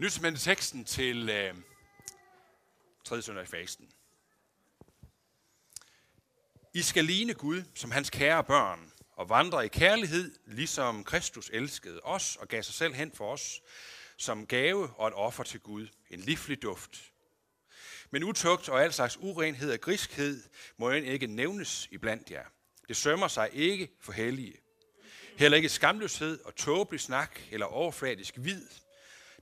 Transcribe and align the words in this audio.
Nyt 0.00 0.20
med 0.20 0.36
teksten 0.36 0.84
til 0.84 1.28
øh, 1.28 1.54
3. 3.04 3.22
søndag 3.22 3.44
i 3.44 3.46
fasten. 3.46 3.92
I 6.74 6.82
skal 6.82 7.04
ligne 7.04 7.34
Gud 7.34 7.62
som 7.74 7.90
hans 7.90 8.10
kære 8.10 8.44
børn 8.44 8.92
og 9.12 9.28
vandre 9.28 9.64
i 9.64 9.68
kærlighed, 9.68 10.38
ligesom 10.46 11.04
Kristus 11.04 11.50
elskede 11.52 12.00
os 12.00 12.36
og 12.36 12.48
gav 12.48 12.62
sig 12.62 12.74
selv 12.74 12.94
hen 12.94 13.12
for 13.12 13.32
os, 13.32 13.62
som 14.16 14.46
gave 14.46 14.90
og 14.96 15.08
et 15.08 15.14
offer 15.14 15.44
til 15.44 15.60
Gud, 15.60 15.88
en 16.10 16.20
livlig 16.20 16.62
duft. 16.62 17.12
Men 18.10 18.24
utugt 18.24 18.68
og 18.68 18.82
al 18.82 18.92
slags 18.92 19.16
urenhed 19.20 19.72
og 19.72 19.80
griskhed 19.80 20.42
må 20.76 20.90
end 20.90 21.06
ikke 21.06 21.26
nævnes 21.26 21.88
iblandt 21.90 22.30
jer. 22.30 22.44
Det 22.88 22.96
sømmer 22.96 23.28
sig 23.28 23.50
ikke 23.52 23.88
for 24.00 24.12
hellige. 24.12 24.56
Heller 25.38 25.56
ikke 25.56 25.68
skamløshed 25.68 26.40
og 26.44 26.54
tåbelig 26.54 27.00
snak 27.00 27.40
eller 27.50 27.66
overfladisk 27.66 28.34
vid. 28.38 28.62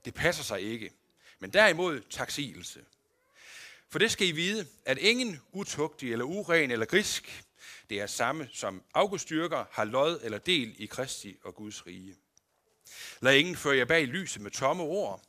Det 0.05 0.13
passer 0.13 0.43
sig 0.43 0.61
ikke. 0.61 0.91
Men 1.39 1.53
derimod 1.53 2.01
taksigelse. 2.09 2.85
For 3.89 3.99
det 3.99 4.11
skal 4.11 4.27
I 4.27 4.31
vide, 4.31 4.67
at 4.85 4.97
ingen 4.97 5.41
utugtig 5.51 6.11
eller 6.11 6.25
uren 6.25 6.71
eller 6.71 6.85
grisk, 6.85 7.45
det 7.89 8.01
er 8.01 8.07
samme 8.07 8.49
som 8.53 8.83
afgudstyrker, 8.93 9.65
har 9.71 9.83
lod 9.83 10.19
eller 10.23 10.37
del 10.37 10.75
i 10.77 10.85
Kristi 10.85 11.37
og 11.43 11.55
Guds 11.55 11.87
rige. 11.87 12.15
Lad 13.19 13.35
ingen 13.35 13.55
føre 13.55 13.77
jer 13.77 13.85
bag 13.85 14.07
lyset 14.07 14.41
med 14.41 14.51
tomme 14.51 14.83
ord, 14.83 15.21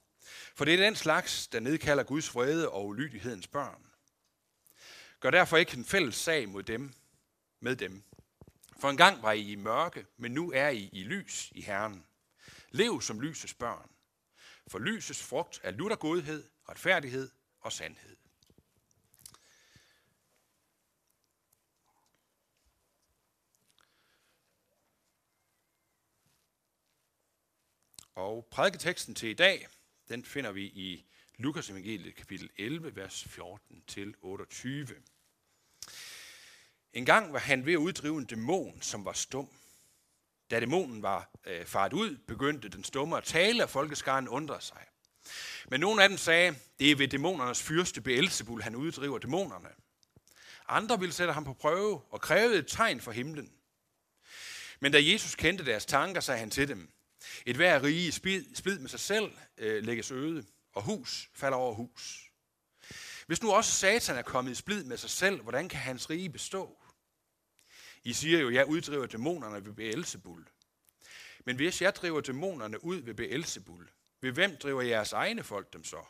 for 0.55 0.65
det 0.65 0.75
er 0.75 0.79
den 0.79 0.97
slags, 0.97 1.47
der 1.47 1.61
nedkalder 1.61 2.05
Guds 2.05 2.35
vrede 2.35 2.69
og 2.69 2.87
ulydighedens 2.87 3.47
børn. 3.47 3.87
Gør 5.21 5.31
derfor 5.31 5.57
ikke 5.57 5.77
en 5.77 5.85
fælles 5.85 6.15
sag 6.15 6.49
mod 6.49 6.63
dem, 6.63 6.93
med 7.61 7.77
dem. 7.77 8.03
For 8.81 8.91
engang 8.91 9.23
var 9.23 9.33
I 9.33 9.53
i 9.53 9.55
mørke, 9.55 10.07
men 10.17 10.33
nu 10.33 10.53
er 10.53 10.69
I 10.69 10.91
i 10.93 11.03
lys 11.03 11.53
i 11.55 11.61
Herren. 11.61 12.05
Lev 12.71 13.03
som 13.03 13.21
lysets 13.21 13.55
børn. 13.55 13.91
For 14.69 14.79
lysets 14.79 15.23
frugt 15.23 15.61
er 15.63 15.71
lutter 15.71 15.97
godhed, 15.97 16.49
retfærdighed 16.69 17.31
og 17.61 17.73
sandhed. 17.73 18.17
Og 28.15 28.47
prædiketeksten 28.51 29.15
til 29.15 29.29
i 29.29 29.35
dag, 29.35 29.69
den 30.09 30.25
finder 30.25 30.53
vi 30.53 30.65
i 30.65 31.07
Lukas 31.37 31.71
evangeliet 31.71 32.15
kapitel 32.15 32.51
11, 32.57 32.97
vers 32.97 33.25
14 33.25 33.85
til 33.87 34.15
28. 34.21 34.89
En 36.93 37.05
gang 37.05 37.33
var 37.33 37.39
han 37.39 37.67
ved 37.67 37.73
at 37.73 37.77
uddrive 37.77 38.19
en 38.19 38.25
dæmon, 38.25 38.83
som 38.83 39.05
var 39.05 39.13
stum. 39.13 39.51
Da 40.51 40.61
dæmonen 40.61 41.03
var 41.03 41.31
øh, 41.47 41.67
faret 41.67 41.93
ud, 41.93 42.17
begyndte 42.29 42.69
den 42.69 42.85
stumme 42.85 43.17
at 43.17 43.25
tale, 43.25 43.63
og 43.63 43.71
folkeskaren 43.71 44.29
undrede 44.29 44.61
sig. 44.61 44.87
Men 45.69 45.81
nogle 45.81 46.03
af 46.03 46.09
dem 46.09 46.19
sagde, 46.19 46.55
det 46.79 46.91
er 46.91 46.97
ved 46.97 47.09
dæmonernes 47.09 47.63
fyrste 47.63 48.01
Beelzebul, 48.01 48.63
han 48.63 48.77
uddriver 48.77 49.19
dæmonerne. 49.19 49.69
Andre 50.69 51.01
ville 51.01 51.13
sætte 51.13 51.33
ham 51.33 51.45
på 51.45 51.53
prøve 51.53 52.03
og 52.11 52.21
krævede 52.21 52.59
et 52.59 52.67
tegn 52.67 53.01
for 53.01 53.13
himlen. 53.13 53.53
Men 54.81 54.93
da 54.93 54.99
Jesus 55.03 55.35
kendte 55.35 55.65
deres 55.65 55.87
tanker, 55.87 56.21
sagde 56.21 56.41
han 56.41 56.51
til 56.51 56.69
dem, 56.69 56.93
et 57.47 57.57
hver 57.57 57.83
rige 57.83 58.13
splid 58.13 58.79
med 58.79 58.89
sig 58.89 59.01
selv 59.01 59.31
øh, 59.59 59.85
lægges 59.85 60.11
øde, 60.11 60.45
og 60.75 60.83
hus 60.83 61.31
falder 61.35 61.59
over 61.59 61.75
hus. 61.75 62.31
Hvis 63.27 63.43
nu 63.43 63.53
også 63.53 63.73
Satan 63.73 64.17
er 64.17 64.23
kommet 64.23 64.53
i 64.53 64.55
splid 64.55 64.85
med 64.85 64.97
sig 64.97 65.11
selv, 65.11 65.43
hvordan 65.43 65.69
kan 65.69 65.81
hans 65.81 66.11
rige 66.11 66.31
bestå? 66.31 66.83
I 68.07 68.13
siger 68.13 68.39
jo, 68.39 68.49
at 68.49 68.55
jeg 68.55 68.67
uddriver 68.67 69.07
dæmonerne 69.07 69.67
ved 69.67 69.73
Beelzebul. 69.73 70.47
Men 71.45 71.57
hvis 71.57 71.83
jeg 71.83 71.95
driver 71.95 72.21
dæmonerne 72.21 72.85
ud 72.85 72.97
ved 72.97 73.15
Beelzebul, 73.15 73.89
ved 74.21 74.33
hvem 74.33 74.57
driver 74.57 74.83
jeres 74.83 75.13
egne 75.13 75.43
folk 75.43 75.73
dem 75.73 75.85
så? 75.85 76.05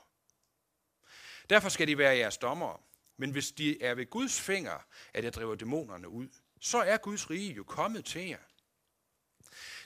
Derfor 1.51 1.69
skal 1.69 1.89
de 1.89 1.99
være 1.99 2.17
jeres 2.17 2.37
dommere. 2.37 2.79
Men 3.17 3.31
hvis 3.31 3.51
de 3.51 3.83
er 3.83 3.95
ved 3.95 4.11
Guds 4.11 4.41
finger, 4.41 4.79
at 5.15 5.25
jeg 5.25 5.33
driver 5.33 5.55
dæmonerne 5.55 6.09
ud, 6.09 6.29
så 6.61 6.79
er 6.79 6.97
Guds 6.97 7.31
rige 7.31 7.53
jo 7.53 7.65
kommet 7.65 8.05
til 8.05 8.29
jer. 8.29 8.45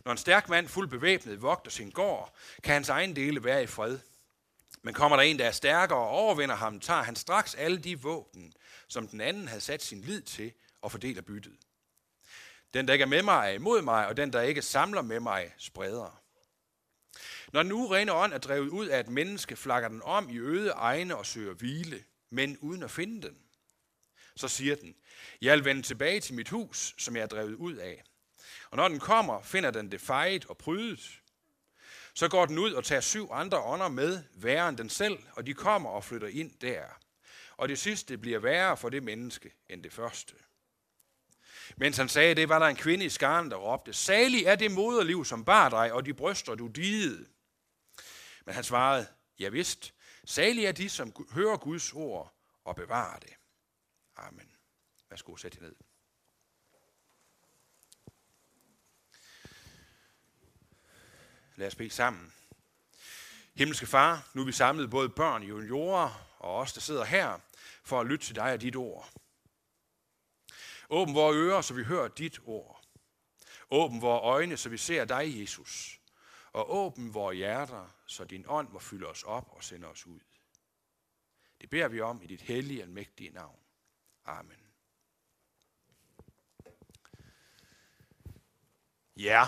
Når 0.05 0.13
en 0.13 0.19
stærk 0.19 0.49
mand 0.49 0.69
fuldt 0.69 0.91
bevæbnet 0.91 1.43
vogter 1.43 1.71
sin 1.71 1.91
gård, 1.91 2.37
kan 2.63 2.75
hans 2.75 2.89
egen 2.89 3.17
dele 3.17 3.45
være 3.45 3.63
i 3.63 3.67
fred. 3.67 3.99
Men 4.83 4.95
kommer 4.95 5.17
der 5.17 5.25
en, 5.25 5.39
der 5.39 5.47
er 5.47 5.53
stærkere 5.53 5.99
og 5.99 6.09
overvinder 6.09 6.55
ham, 6.55 6.81
tager 6.81 7.03
han 7.03 7.17
straks 7.17 7.55
alle 7.55 7.79
de 7.79 8.01
våben, 8.01 8.53
som 8.89 9.09
den 9.09 9.21
anden 9.21 9.49
havde 9.49 9.61
sat 9.61 9.83
sin 9.83 10.01
lid 10.01 10.23
til, 10.23 10.53
og 10.83 10.91
fordeler 10.91 11.23
byttet. 11.23 11.57
Den, 12.75 12.87
der 12.87 12.93
ikke 12.93 13.03
er 13.03 13.07
med 13.07 13.23
mig, 13.23 13.49
er 13.49 13.55
imod 13.55 13.83
mig, 13.83 14.07
og 14.07 14.17
den, 14.17 14.33
der 14.33 14.41
ikke 14.41 14.63
samler 14.63 15.03
med 15.03 15.21
mig, 15.21 15.55
spreder. 15.59 16.23
Når 17.53 17.63
den 17.63 17.73
urene 17.73 18.13
ånd 18.13 18.33
er 18.33 18.39
drevet 18.39 18.69
ud 18.69 18.87
af 18.87 19.01
et 19.01 19.09
menneske, 19.09 19.57
flakker 19.57 19.89
den 19.89 20.03
om 20.03 20.31
i 20.31 20.39
øde 20.39 20.71
egne 20.71 21.17
og 21.17 21.27
søger 21.27 21.55
hvile, 21.55 22.05
men 22.31 22.59
uden 22.59 22.83
at 22.83 22.91
finde 22.91 23.29
den. 23.29 23.37
Så 24.37 24.49
siger 24.49 24.77
den, 24.77 24.95
jeg 25.41 25.57
vil 25.57 25.65
vende 25.65 25.83
tilbage 25.83 26.21
til 26.21 26.35
mit 26.35 26.49
hus, 26.49 26.95
som 26.99 27.17
jeg 27.17 27.23
er 27.23 27.27
drevet 27.27 27.55
ud 27.55 27.75
af. 27.75 28.03
Og 28.71 28.77
når 28.77 28.89
den 28.89 28.99
kommer, 28.99 29.43
finder 29.43 29.71
den 29.71 29.93
det 29.93 30.01
fejet 30.01 30.47
og 30.47 30.59
prydet. 30.59 31.21
Så 32.15 32.29
går 32.29 32.47
den 32.47 32.59
ud 32.59 32.73
og 32.73 32.85
tager 32.85 33.01
syv 33.01 33.29
andre 33.33 33.61
ånder 33.63 33.89
med, 33.89 34.23
værre 34.35 34.69
end 34.69 34.77
den 34.77 34.89
selv, 34.89 35.19
og 35.33 35.47
de 35.47 35.55
kommer 35.55 35.91
og 35.91 36.05
flytter 36.05 36.29
ind 36.29 36.51
der. 36.61 36.85
Og 37.57 37.69
det 37.69 37.79
sidste 37.79 38.19
bliver 38.19 38.39
værre 38.39 38.77
for 38.77 38.89
det 38.89 39.03
menneske 39.03 39.53
end 39.69 39.83
det 39.83 39.93
første. 39.93 40.35
Mens 41.77 41.97
han 41.97 42.09
sagde 42.09 42.35
det, 42.35 42.49
var 42.49 42.59
der 42.59 42.67
en 42.67 42.77
kvinde 42.77 43.05
i 43.05 43.09
skaren, 43.09 43.51
der 43.51 43.57
råbte, 43.57 43.93
Salig 43.93 44.45
er 44.45 44.57
det 44.57 44.71
moderliv, 44.71 45.25
som 45.25 45.45
bar 45.45 45.69
dig, 45.69 45.93
og 45.93 46.07
de 46.07 46.15
bryster, 46.15 46.55
du 46.55 46.67
didede. 46.67 47.27
Men 48.47 48.55
han 48.55 48.65
svarede, 48.65 49.07
ja 49.39 49.49
vidst, 49.49 49.95
salig 50.25 50.65
er 50.65 50.73
de, 50.73 50.89
som 50.89 51.27
hører 51.33 51.57
Guds 51.57 51.93
ord 51.93 52.35
og 52.65 52.77
bevarer 52.77 53.19
det. 53.19 53.33
Amen. 54.17 54.53
Værsgo, 55.11 55.37
sæt 55.37 55.57
jer 55.57 55.63
ned. 55.63 55.75
Lad 61.57 61.67
os 61.67 61.75
bede 61.75 61.91
sammen. 61.91 62.33
Himmelske 63.55 63.87
Far, 63.87 64.31
nu 64.35 64.43
er 64.43 64.47
vi 64.47 64.53
samlet 64.53 64.91
både 64.91 65.09
børn, 65.09 65.43
juniorer 65.43 66.27
og 66.39 66.57
os, 66.57 66.73
der 66.73 66.81
sidder 66.81 67.05
her, 67.05 67.39
for 67.85 68.01
at 68.01 68.07
lytte 68.07 68.27
til 68.27 68.35
dig 68.35 68.53
og 68.53 68.61
dit 68.61 68.77
ord. 68.77 69.13
Åbn 70.91 71.15
vores 71.15 71.37
ører, 71.37 71.61
så 71.61 71.75
vi 71.75 71.85
hører 71.85 72.09
dit 72.09 72.39
ord. 72.45 72.83
Åbn 73.71 74.01
vores 74.01 74.23
øjne, 74.23 74.57
så 74.57 74.69
vi 74.69 74.77
ser 74.77 75.05
dig, 75.05 75.41
Jesus. 75.41 76.01
Og 76.53 76.75
åbn 76.75 77.15
vores 77.15 77.37
hjerter, 77.37 77.95
så 78.07 78.25
din 78.25 78.45
ånd 78.49 78.69
må 78.69 78.79
fylde 78.79 79.07
os 79.07 79.23
op 79.23 79.49
og 79.51 79.65
sende 79.65 79.87
os 79.87 80.07
ud. 80.07 80.21
Det 81.61 81.71
beder 81.71 81.89
vi 81.89 82.01
om 82.01 82.23
i 82.23 82.27
dit 82.27 82.41
hellige 82.41 82.83
og 82.83 82.89
mægtige 82.89 83.31
navn. 83.31 83.59
Amen. 84.25 84.57
Ja, 89.17 89.45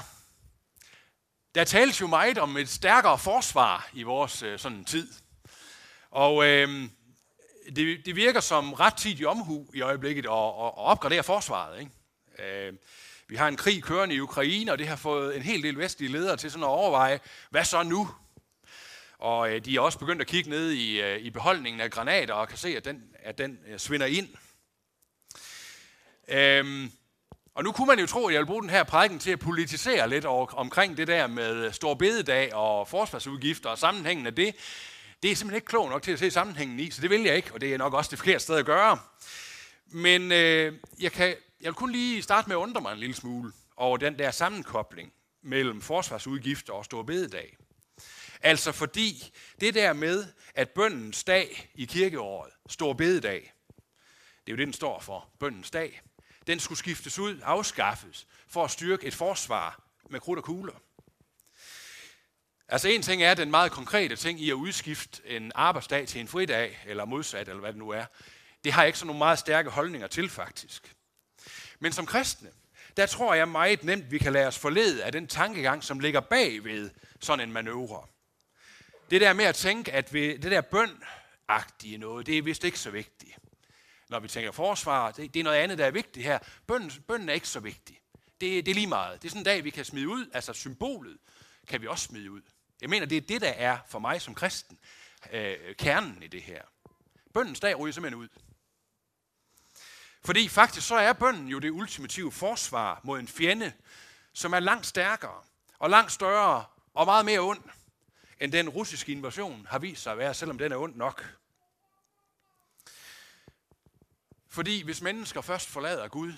der 1.54 1.64
tales 1.64 2.00
jo 2.00 2.06
meget 2.06 2.38
om 2.38 2.56
et 2.56 2.68
stærkere 2.68 3.18
forsvar 3.18 3.90
i 3.92 4.02
vores 4.02 4.42
øh, 4.42 4.58
sådan 4.58 4.84
tid. 4.84 5.12
Og 6.10 6.46
øh, 6.46 6.90
det, 7.76 8.06
det 8.06 8.16
virker 8.16 8.40
som 8.40 8.72
rettidig 8.72 9.26
omhu 9.26 9.66
i 9.74 9.80
øjeblikket 9.80 10.26
at, 10.26 10.32
at, 10.32 10.66
at 10.66 10.72
opgradere 10.76 11.22
forsvaret. 11.22 11.80
Ikke? 11.80 12.66
Øh, 12.66 12.72
vi 13.28 13.36
har 13.36 13.48
en 13.48 13.56
krig 13.56 13.82
kørende 13.82 14.14
i 14.14 14.20
Ukraine, 14.20 14.72
og 14.72 14.78
det 14.78 14.88
har 14.88 14.96
fået 14.96 15.36
en 15.36 15.42
hel 15.42 15.62
del 15.62 15.78
vestlige 15.78 16.12
ledere 16.12 16.36
til 16.36 16.50
sådan 16.50 16.64
at 16.64 16.68
overveje, 16.68 17.20
hvad 17.50 17.64
så 17.64 17.82
nu? 17.82 18.08
Og 19.18 19.52
øh, 19.52 19.64
de 19.64 19.76
er 19.76 19.80
også 19.80 19.98
begyndt 19.98 20.22
at 20.22 20.28
kigge 20.28 20.50
ned 20.50 20.70
i, 20.70 21.00
øh, 21.00 21.18
i 21.18 21.30
beholdningen 21.30 21.80
af 21.80 21.90
granater 21.90 22.34
og 22.34 22.48
kan 22.48 22.58
se, 22.58 22.76
at 22.76 22.84
den, 22.84 23.02
at 23.14 23.38
den 23.38 23.58
øh, 23.68 23.78
svinder 23.78 24.06
ind. 24.06 24.28
Øhm, 26.28 26.92
og 27.54 27.64
nu 27.64 27.72
kunne 27.72 27.86
man 27.86 27.98
jo 27.98 28.06
tro, 28.06 28.26
at 28.26 28.34
jeg 28.34 28.40
vil 28.40 28.46
bruge 28.46 28.62
den 28.62 28.70
her 28.70 28.84
prædiken 28.84 29.18
til 29.18 29.30
at 29.30 29.38
politisere 29.38 30.08
lidt 30.08 30.24
over, 30.24 30.46
omkring 30.54 30.96
det 30.96 31.06
der 31.06 31.26
med 31.26 31.72
stor 31.72 31.94
bededag 31.94 32.54
og 32.54 32.88
forsvarsudgifter 32.88 33.70
og 33.70 33.78
sammenhængen 33.78 34.26
af 34.26 34.34
det. 34.34 34.54
Det 35.22 35.30
er 35.30 35.36
simpelthen 35.36 35.56
ikke 35.56 35.66
klog 35.66 35.88
nok 35.88 36.02
til 36.02 36.12
at 36.12 36.18
se 36.18 36.30
sammenhængen 36.30 36.80
i, 36.80 36.90
så 36.90 37.02
det 37.02 37.10
vil 37.10 37.22
jeg 37.22 37.36
ikke, 37.36 37.54
og 37.54 37.60
det 37.60 37.74
er 37.74 37.78
nok 37.78 37.94
også 37.94 38.10
det 38.10 38.18
forkerte 38.18 38.44
sted 38.44 38.56
at 38.56 38.66
gøre. 38.66 38.98
Men 39.86 40.32
øh, 40.32 40.78
jeg, 41.00 41.12
kan, 41.12 41.28
jeg 41.60 41.66
vil 41.66 41.74
kun 41.74 41.92
lige 41.92 42.22
starte 42.22 42.48
med 42.48 42.56
at 42.56 42.60
undre 42.60 42.80
mig 42.80 42.92
en 42.92 42.98
lille 42.98 43.14
smule 43.14 43.52
over 43.76 43.96
den 43.96 44.18
der 44.18 44.30
sammenkobling 44.30 45.12
mellem 45.42 45.80
forsvarsudgifter 45.80 46.72
og 46.72 46.84
stor 46.84 47.02
bededag. 47.02 47.56
Altså 48.40 48.72
fordi 48.72 49.32
det 49.60 49.74
der 49.74 49.92
med, 49.92 50.26
at 50.54 50.70
bøndens 50.70 51.24
dag 51.24 51.70
i 51.74 51.84
kirkeåret, 51.84 52.52
stor 52.68 52.92
bededag, 52.92 53.52
det 54.46 54.52
er 54.52 54.52
jo 54.52 54.56
det, 54.56 54.66
den 54.66 54.72
står 54.72 55.00
for, 55.00 55.28
bøndens 55.40 55.70
dag, 55.70 56.02
den 56.46 56.60
skulle 56.60 56.78
skiftes 56.78 57.18
ud, 57.18 57.40
afskaffes, 57.42 58.26
for 58.48 58.64
at 58.64 58.70
styrke 58.70 59.06
et 59.06 59.14
forsvar 59.14 59.82
med 60.10 60.20
krudt 60.20 60.38
og 60.38 60.44
kugler. 60.44 60.74
Altså 62.68 62.88
en 62.88 63.02
ting 63.02 63.22
er 63.22 63.34
den 63.34 63.50
meget 63.50 63.72
konkrete 63.72 64.16
ting 64.16 64.40
i 64.40 64.50
at 64.50 64.54
udskifte 64.54 65.22
en 65.26 65.52
arbejdsdag 65.54 66.08
til 66.08 66.20
en 66.20 66.28
fridag, 66.28 66.78
eller 66.86 67.04
modsat, 67.04 67.48
eller 67.48 67.60
hvad 67.60 67.72
det 67.72 67.78
nu 67.78 67.90
er. 67.90 68.04
Det 68.64 68.72
har 68.72 68.82
jeg 68.82 68.86
ikke 68.86 68.98
så 68.98 69.06
nogle 69.06 69.18
meget 69.18 69.38
stærke 69.38 69.70
holdninger 69.70 70.06
til, 70.06 70.28
faktisk. 70.28 70.94
Men 71.78 71.92
som 71.92 72.06
kristne, 72.06 72.50
der 72.96 73.06
tror 73.06 73.34
jeg 73.34 73.48
meget 73.48 73.84
nemt, 73.84 74.10
vi 74.10 74.18
kan 74.18 74.32
lade 74.32 74.46
os 74.46 74.58
forlede 74.58 75.04
af 75.04 75.12
den 75.12 75.26
tankegang, 75.26 75.84
som 75.84 76.00
ligger 76.00 76.20
bag 76.20 76.64
ved 76.64 76.90
sådan 77.20 77.48
en 77.48 77.52
manøvre. 77.52 78.06
Det 79.10 79.20
der 79.20 79.32
med 79.32 79.44
at 79.44 79.54
tænke, 79.54 79.92
at 79.92 80.14
vi, 80.14 80.36
det 80.36 80.50
der 80.50 80.60
bønagtige 80.60 81.98
noget, 81.98 82.26
det 82.26 82.38
er 82.38 82.42
vist 82.42 82.64
ikke 82.64 82.78
så 82.78 82.90
vigtigt. 82.90 83.36
Når 84.08 84.20
vi 84.20 84.28
tænker 84.28 84.52
forsvar, 84.52 85.10
det, 85.10 85.34
det 85.34 85.40
er 85.40 85.44
noget 85.44 85.58
andet, 85.58 85.78
der 85.78 85.86
er 85.86 85.90
vigtigt 85.90 86.26
her. 86.26 86.38
Bønnen, 86.66 86.92
bønnen 87.08 87.28
er 87.28 87.32
ikke 87.32 87.48
så 87.48 87.60
vigtig. 87.60 88.00
Det, 88.40 88.66
det 88.66 88.68
er 88.68 88.74
lige 88.74 88.86
meget. 88.86 89.22
Det 89.22 89.28
er 89.28 89.30
sådan 89.30 89.40
en 89.40 89.44
dag, 89.44 89.64
vi 89.64 89.70
kan 89.70 89.84
smide 89.84 90.08
ud. 90.08 90.30
Altså 90.32 90.52
symbolet 90.52 91.18
kan 91.68 91.82
vi 91.82 91.86
også 91.86 92.04
smide 92.04 92.30
ud. 92.30 92.42
Jeg 92.80 92.90
mener, 92.90 93.06
det 93.06 93.16
er 93.16 93.20
det, 93.20 93.40
der 93.40 93.48
er 93.48 93.78
for 93.88 93.98
mig 93.98 94.22
som 94.22 94.34
kristen 94.34 94.78
øh, 95.32 95.76
kernen 95.76 96.22
i 96.22 96.26
det 96.26 96.42
her. 96.42 96.62
Bøndens 97.34 97.60
dag 97.60 97.78
ryger 97.78 97.92
simpelthen 97.92 98.22
ud. 98.22 98.28
Fordi 100.24 100.48
faktisk 100.48 100.86
så 100.86 100.94
er 100.94 101.12
bønden 101.12 101.48
jo 101.48 101.58
det 101.58 101.70
ultimative 101.70 102.32
forsvar 102.32 103.00
mod 103.04 103.20
en 103.20 103.28
fjende, 103.28 103.72
som 104.32 104.52
er 104.52 104.60
langt 104.60 104.86
stærkere 104.86 105.42
og 105.78 105.90
langt 105.90 106.12
større 106.12 106.64
og 106.94 107.06
meget 107.06 107.24
mere 107.24 107.40
ond, 107.40 107.62
end 108.40 108.52
den 108.52 108.68
russiske 108.68 109.12
invasion 109.12 109.66
har 109.70 109.78
vist 109.78 110.02
sig 110.02 110.12
at 110.12 110.18
være, 110.18 110.34
selvom 110.34 110.58
den 110.58 110.72
er 110.72 110.76
ond 110.76 110.96
nok. 110.96 111.36
Fordi 114.48 114.82
hvis 114.82 115.02
mennesker 115.02 115.40
først 115.40 115.68
forlader 115.68 116.08
Gud, 116.08 116.32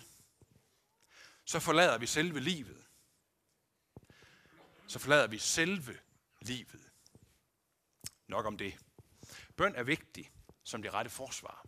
så 1.45 1.61
forlader 1.61 1.99
vi 1.99 2.07
selve 2.07 2.41
livet. 2.41 2.84
Så 4.87 4.99
forlader 4.99 5.27
vi 5.27 5.39
selve 5.39 5.99
livet. 6.41 6.81
Nok 8.29 8.47
om 8.47 8.59
det. 8.59 8.75
Bøn 9.57 9.75
er 9.77 9.83
vigtig 9.83 10.31
som 10.65 10.83
det 10.83 10.95
rette 10.95 11.11
forsvar. 11.11 11.67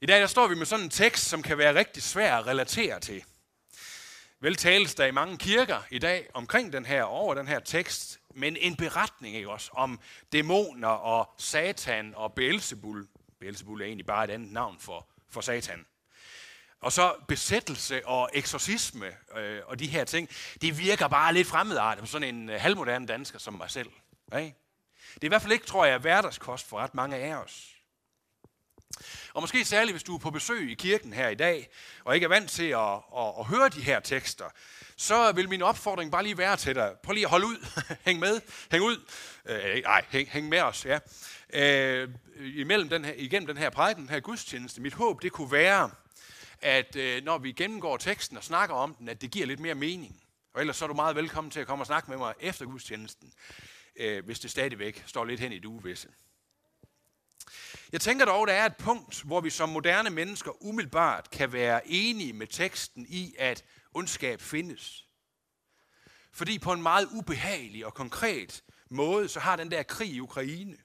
I 0.00 0.06
dag 0.06 0.20
der 0.20 0.26
står 0.26 0.48
vi 0.48 0.54
med 0.54 0.66
sådan 0.66 0.84
en 0.84 0.90
tekst, 0.90 1.24
som 1.24 1.42
kan 1.42 1.58
være 1.58 1.74
rigtig 1.74 2.02
svær 2.02 2.36
at 2.36 2.46
relatere 2.46 3.00
til. 3.00 3.24
Vel 4.40 4.56
tales 4.56 4.94
der 4.94 5.06
i 5.06 5.10
mange 5.10 5.38
kirker 5.38 5.82
i 5.90 5.98
dag 5.98 6.30
omkring 6.34 6.72
den 6.72 6.86
her, 6.86 7.02
over 7.02 7.34
den 7.34 7.48
her 7.48 7.60
tekst, 7.60 8.20
men 8.34 8.56
en 8.56 8.76
beretning 8.76 9.36
ikke 9.36 9.50
også, 9.50 9.70
om 9.72 10.00
dæmoner 10.32 10.88
og 10.88 11.34
satan 11.38 12.14
og 12.14 12.34
Beelzebul. 12.34 13.08
Beelzebul 13.40 13.80
er 13.80 13.84
egentlig 13.86 14.06
bare 14.06 14.24
et 14.24 14.30
andet 14.30 14.52
navn 14.52 14.80
for, 14.80 15.08
for 15.28 15.40
satan. 15.40 15.86
Og 16.80 16.92
så 16.92 17.14
besættelse 17.28 18.06
og 18.06 18.30
eksorcisme 18.32 19.06
øh, 19.36 19.60
og 19.66 19.78
de 19.78 19.86
her 19.86 20.04
ting, 20.04 20.28
det 20.62 20.78
virker 20.78 21.08
bare 21.08 21.34
lidt 21.34 21.48
fremmedartet 21.48 22.00
på 22.00 22.06
sådan 22.06 22.34
en 22.34 22.50
øh, 22.50 22.60
halvmoderne 22.60 23.06
dansker 23.06 23.38
som 23.38 23.54
mig 23.54 23.70
selv. 23.70 23.90
Ikke? 24.38 24.56
Det 25.14 25.22
er 25.22 25.26
i 25.26 25.28
hvert 25.28 25.42
fald 25.42 25.52
ikke, 25.52 25.66
tror 25.66 25.84
jeg, 25.84 25.98
hverdagskost 25.98 26.68
for 26.68 26.78
ret 26.78 26.94
mange 26.94 27.16
af 27.16 27.34
os. 27.34 27.66
Og 29.34 29.42
måske 29.42 29.64
særligt, 29.64 29.94
hvis 29.94 30.02
du 30.02 30.14
er 30.14 30.18
på 30.18 30.30
besøg 30.30 30.70
i 30.70 30.74
kirken 30.74 31.12
her 31.12 31.28
i 31.28 31.34
dag, 31.34 31.68
og 32.04 32.14
ikke 32.14 32.24
er 32.24 32.28
vant 32.28 32.50
til 32.50 32.68
at, 32.68 32.92
at, 33.16 33.32
at 33.38 33.44
høre 33.44 33.68
de 33.68 33.80
her 33.80 34.00
tekster, 34.00 34.44
så 34.96 35.32
vil 35.32 35.48
min 35.48 35.62
opfordring 35.62 36.12
bare 36.12 36.22
lige 36.22 36.38
være 36.38 36.56
til 36.56 36.74
dig. 36.74 36.92
Prøv 37.02 37.12
lige 37.12 37.24
at 37.24 37.30
holde 37.30 37.46
ud. 37.46 37.66
hæng 38.06 38.18
med. 38.18 38.40
Hæng 38.70 38.84
ud. 38.84 38.96
Øh, 39.46 39.82
nej, 39.82 40.04
hæng, 40.10 40.28
hæng 40.28 40.48
med 40.48 40.60
os, 40.60 40.86
ja. 40.86 40.98
Øh, 41.52 42.08
imellem 42.36 42.88
den 42.88 43.04
her, 43.04 43.12
igennem 43.16 43.46
den 43.46 43.56
her 43.56 43.70
prædiken, 43.70 44.02
den 44.02 44.10
her 44.10 44.20
gudstjeneste, 44.20 44.80
mit 44.80 44.94
håb, 44.94 45.22
det 45.22 45.32
kunne 45.32 45.52
være, 45.52 45.90
at 46.62 46.96
øh, 46.96 47.24
når 47.24 47.38
vi 47.38 47.52
gennemgår 47.52 47.96
teksten 47.96 48.36
og 48.36 48.44
snakker 48.44 48.74
om 48.74 48.94
den, 48.94 49.08
at 49.08 49.20
det 49.20 49.30
giver 49.30 49.46
lidt 49.46 49.60
mere 49.60 49.74
mening. 49.74 50.22
Og 50.54 50.60
ellers 50.60 50.76
så 50.76 50.84
er 50.84 50.88
du 50.88 50.94
meget 50.94 51.16
velkommen 51.16 51.50
til 51.50 51.60
at 51.60 51.66
komme 51.66 51.82
og 51.82 51.86
snakke 51.86 52.10
med 52.10 52.18
mig 52.18 52.34
efter 52.40 52.64
gudstjenesten, 52.64 53.32
øh, 53.96 54.24
hvis 54.24 54.40
det 54.40 54.50
stadigvæk 54.50 55.04
står 55.06 55.24
lidt 55.24 55.40
hen 55.40 55.52
i 55.52 55.58
duvevisse. 55.58 56.08
Jeg 57.92 58.00
tænker 58.00 58.24
dog, 58.24 58.46
der 58.46 58.52
er 58.52 58.66
et 58.66 58.76
punkt, 58.76 59.22
hvor 59.22 59.40
vi 59.40 59.50
som 59.50 59.68
moderne 59.68 60.10
mennesker 60.10 60.62
umiddelbart 60.62 61.30
kan 61.30 61.52
være 61.52 61.88
enige 61.88 62.32
med 62.32 62.46
teksten 62.46 63.06
i, 63.08 63.34
at 63.38 63.64
ondskab 63.94 64.40
findes. 64.40 65.06
Fordi 66.32 66.58
på 66.58 66.72
en 66.72 66.82
meget 66.82 67.08
ubehagelig 67.12 67.86
og 67.86 67.94
konkret 67.94 68.62
måde, 68.90 69.28
så 69.28 69.40
har 69.40 69.56
den 69.56 69.70
der 69.70 69.82
krig 69.82 70.10
i 70.10 70.20
Ukraine, 70.20 70.76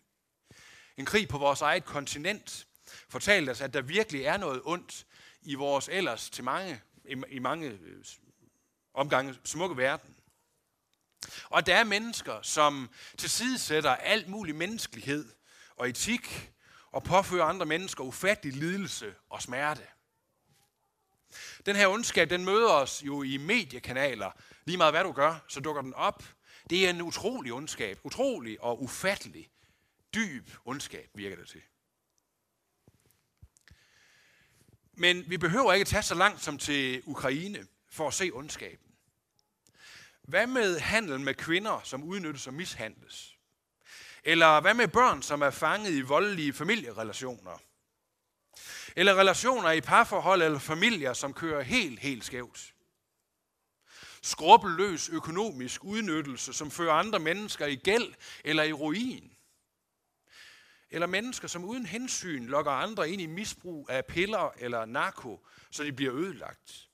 en 0.97 1.05
krig 1.05 1.27
på 1.27 1.37
vores 1.37 1.61
eget 1.61 1.85
kontinent, 1.85 2.67
fortalt 3.09 3.49
os, 3.49 3.61
at 3.61 3.73
der 3.73 3.81
virkelig 3.81 4.23
er 4.23 4.37
noget 4.37 4.61
ondt 4.65 5.05
i 5.45 5.55
vores 5.55 5.89
ellers 5.91 6.29
til 6.29 6.43
mange, 6.43 6.81
i 7.29 7.39
mange 7.39 7.67
øh, 7.67 8.05
omgange 8.93 9.35
smukke 9.43 9.77
verden. 9.77 10.15
Og 11.49 11.65
der 11.65 11.75
er 11.75 11.83
mennesker, 11.83 12.41
som 12.41 12.89
tilsidesætter 13.17 13.95
alt 13.95 14.27
mulig 14.27 14.55
menneskelighed 14.55 15.25
og 15.75 15.89
etik 15.89 16.51
og 16.91 17.03
påfører 17.03 17.45
andre 17.45 17.65
mennesker 17.65 18.03
ufattelig 18.03 18.53
lidelse 18.53 19.15
og 19.29 19.41
smerte. 19.41 19.83
Den 21.65 21.75
her 21.75 21.87
ondskab, 21.87 22.29
den 22.29 22.45
møder 22.45 22.69
os 22.69 23.03
jo 23.05 23.23
i 23.23 23.37
mediekanaler. 23.37 24.31
Lige 24.65 24.77
meget 24.77 24.93
hvad 24.93 25.03
du 25.03 25.11
gør, 25.11 25.45
så 25.47 25.59
dukker 25.59 25.81
den 25.81 25.93
op. 25.93 26.23
Det 26.69 26.85
er 26.85 26.89
en 26.89 27.01
utrolig 27.01 27.53
ondskab. 27.53 27.99
Utrolig 28.03 28.61
og 28.61 28.83
ufattelig. 28.83 29.49
Dyb 30.13 30.49
ondskab 30.65 31.09
virker 31.13 31.35
det 31.35 31.49
til. 31.49 31.61
Men 34.95 35.29
vi 35.29 35.37
behøver 35.37 35.73
ikke 35.73 35.85
tage 35.85 36.03
så 36.03 36.15
langt 36.15 36.43
som 36.43 36.57
til 36.57 37.01
Ukraine 37.05 37.67
for 37.89 38.07
at 38.07 38.13
se 38.13 38.31
ondskaben. 38.33 38.91
Hvad 40.23 40.47
med 40.47 40.79
handel 40.79 41.19
med 41.19 41.33
kvinder, 41.33 41.81
som 41.83 42.03
udnyttes 42.03 42.47
og 42.47 42.53
mishandles? 42.53 43.35
Eller 44.23 44.61
hvad 44.61 44.73
med 44.73 44.87
børn, 44.87 45.21
som 45.21 45.41
er 45.41 45.49
fanget 45.49 45.91
i 45.91 46.01
voldelige 46.01 46.53
familierelationer? 46.53 47.61
Eller 48.95 49.15
relationer 49.15 49.71
i 49.71 49.81
parforhold 49.81 50.41
eller 50.41 50.59
familier, 50.59 51.13
som 51.13 51.33
kører 51.33 51.61
helt, 51.61 51.99
helt 51.99 52.25
skævt? 52.25 52.73
Skrubbeløs 54.21 55.09
økonomisk 55.09 55.83
udnyttelse, 55.83 56.53
som 56.53 56.71
fører 56.71 56.93
andre 56.93 57.19
mennesker 57.19 57.65
i 57.65 57.75
gæld 57.75 58.13
eller 58.43 58.63
i 58.63 58.73
ruin? 58.73 59.34
Eller 60.95 61.07
mennesker, 61.07 61.47
som 61.47 61.65
uden 61.65 61.85
hensyn 61.85 62.45
lokker 62.45 62.71
andre 62.71 63.09
ind 63.09 63.21
i 63.21 63.25
misbrug 63.25 63.89
af 63.89 64.05
piller 64.05 64.53
eller 64.57 64.85
narko, 64.85 65.45
så 65.71 65.83
de 65.83 65.93
bliver 65.93 66.15
ødelagt? 66.15 66.89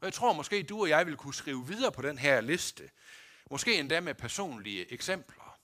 Og 0.00 0.04
jeg 0.04 0.12
tror 0.12 0.32
måske, 0.32 0.62
du 0.62 0.80
og 0.80 0.88
jeg 0.88 1.06
vil 1.06 1.16
kunne 1.16 1.34
skrive 1.34 1.66
videre 1.66 1.92
på 1.92 2.02
den 2.02 2.18
her 2.18 2.40
liste. 2.40 2.90
Måske 3.50 3.78
endda 3.78 4.00
med 4.00 4.14
personlige 4.14 4.92
eksempler. 4.92 5.58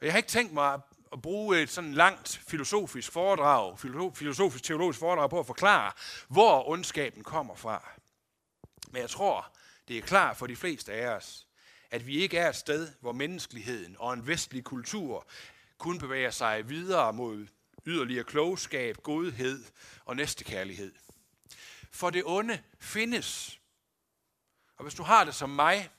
Og 0.00 0.06
jeg 0.06 0.12
har 0.12 0.16
ikke 0.16 0.28
tænkt 0.28 0.52
mig 0.52 0.80
at 1.12 1.22
bruge 1.22 1.62
et 1.62 1.70
sådan 1.70 1.94
langt 1.94 2.40
filosofisk 2.48 3.12
foredrag, 3.12 3.78
filosofisk 4.14 4.64
teologisk 4.64 4.98
foredrag 4.98 5.30
på 5.30 5.40
at 5.40 5.46
forklare, 5.46 5.92
hvor 6.28 6.68
ondskaben 6.68 7.24
kommer 7.24 7.54
fra. 7.54 7.90
Men 8.90 9.02
jeg 9.02 9.10
tror, 9.10 9.56
det 9.88 9.98
er 9.98 10.02
klart 10.02 10.36
for 10.36 10.46
de 10.46 10.56
fleste 10.56 10.92
af 10.92 11.06
os, 11.06 11.46
at 11.94 12.06
vi 12.06 12.22
ikke 12.22 12.38
er 12.38 12.48
et 12.48 12.56
sted, 12.56 12.92
hvor 13.00 13.12
menneskeligheden 13.12 13.96
og 13.98 14.12
en 14.12 14.26
vestlig 14.26 14.64
kultur 14.64 15.26
kun 15.78 15.98
bevæger 15.98 16.30
sig 16.30 16.68
videre 16.68 17.12
mod 17.12 17.46
yderligere 17.86 18.24
klogskab, 18.24 18.96
godhed 18.96 19.64
og 20.04 20.16
næstekærlighed. 20.16 20.94
For 21.92 22.10
det 22.10 22.22
onde 22.26 22.62
findes. 22.80 23.60
Og 24.76 24.82
hvis 24.82 24.94
du 24.94 25.02
har 25.02 25.24
det 25.24 25.34
som 25.34 25.50
mig, 25.50 25.90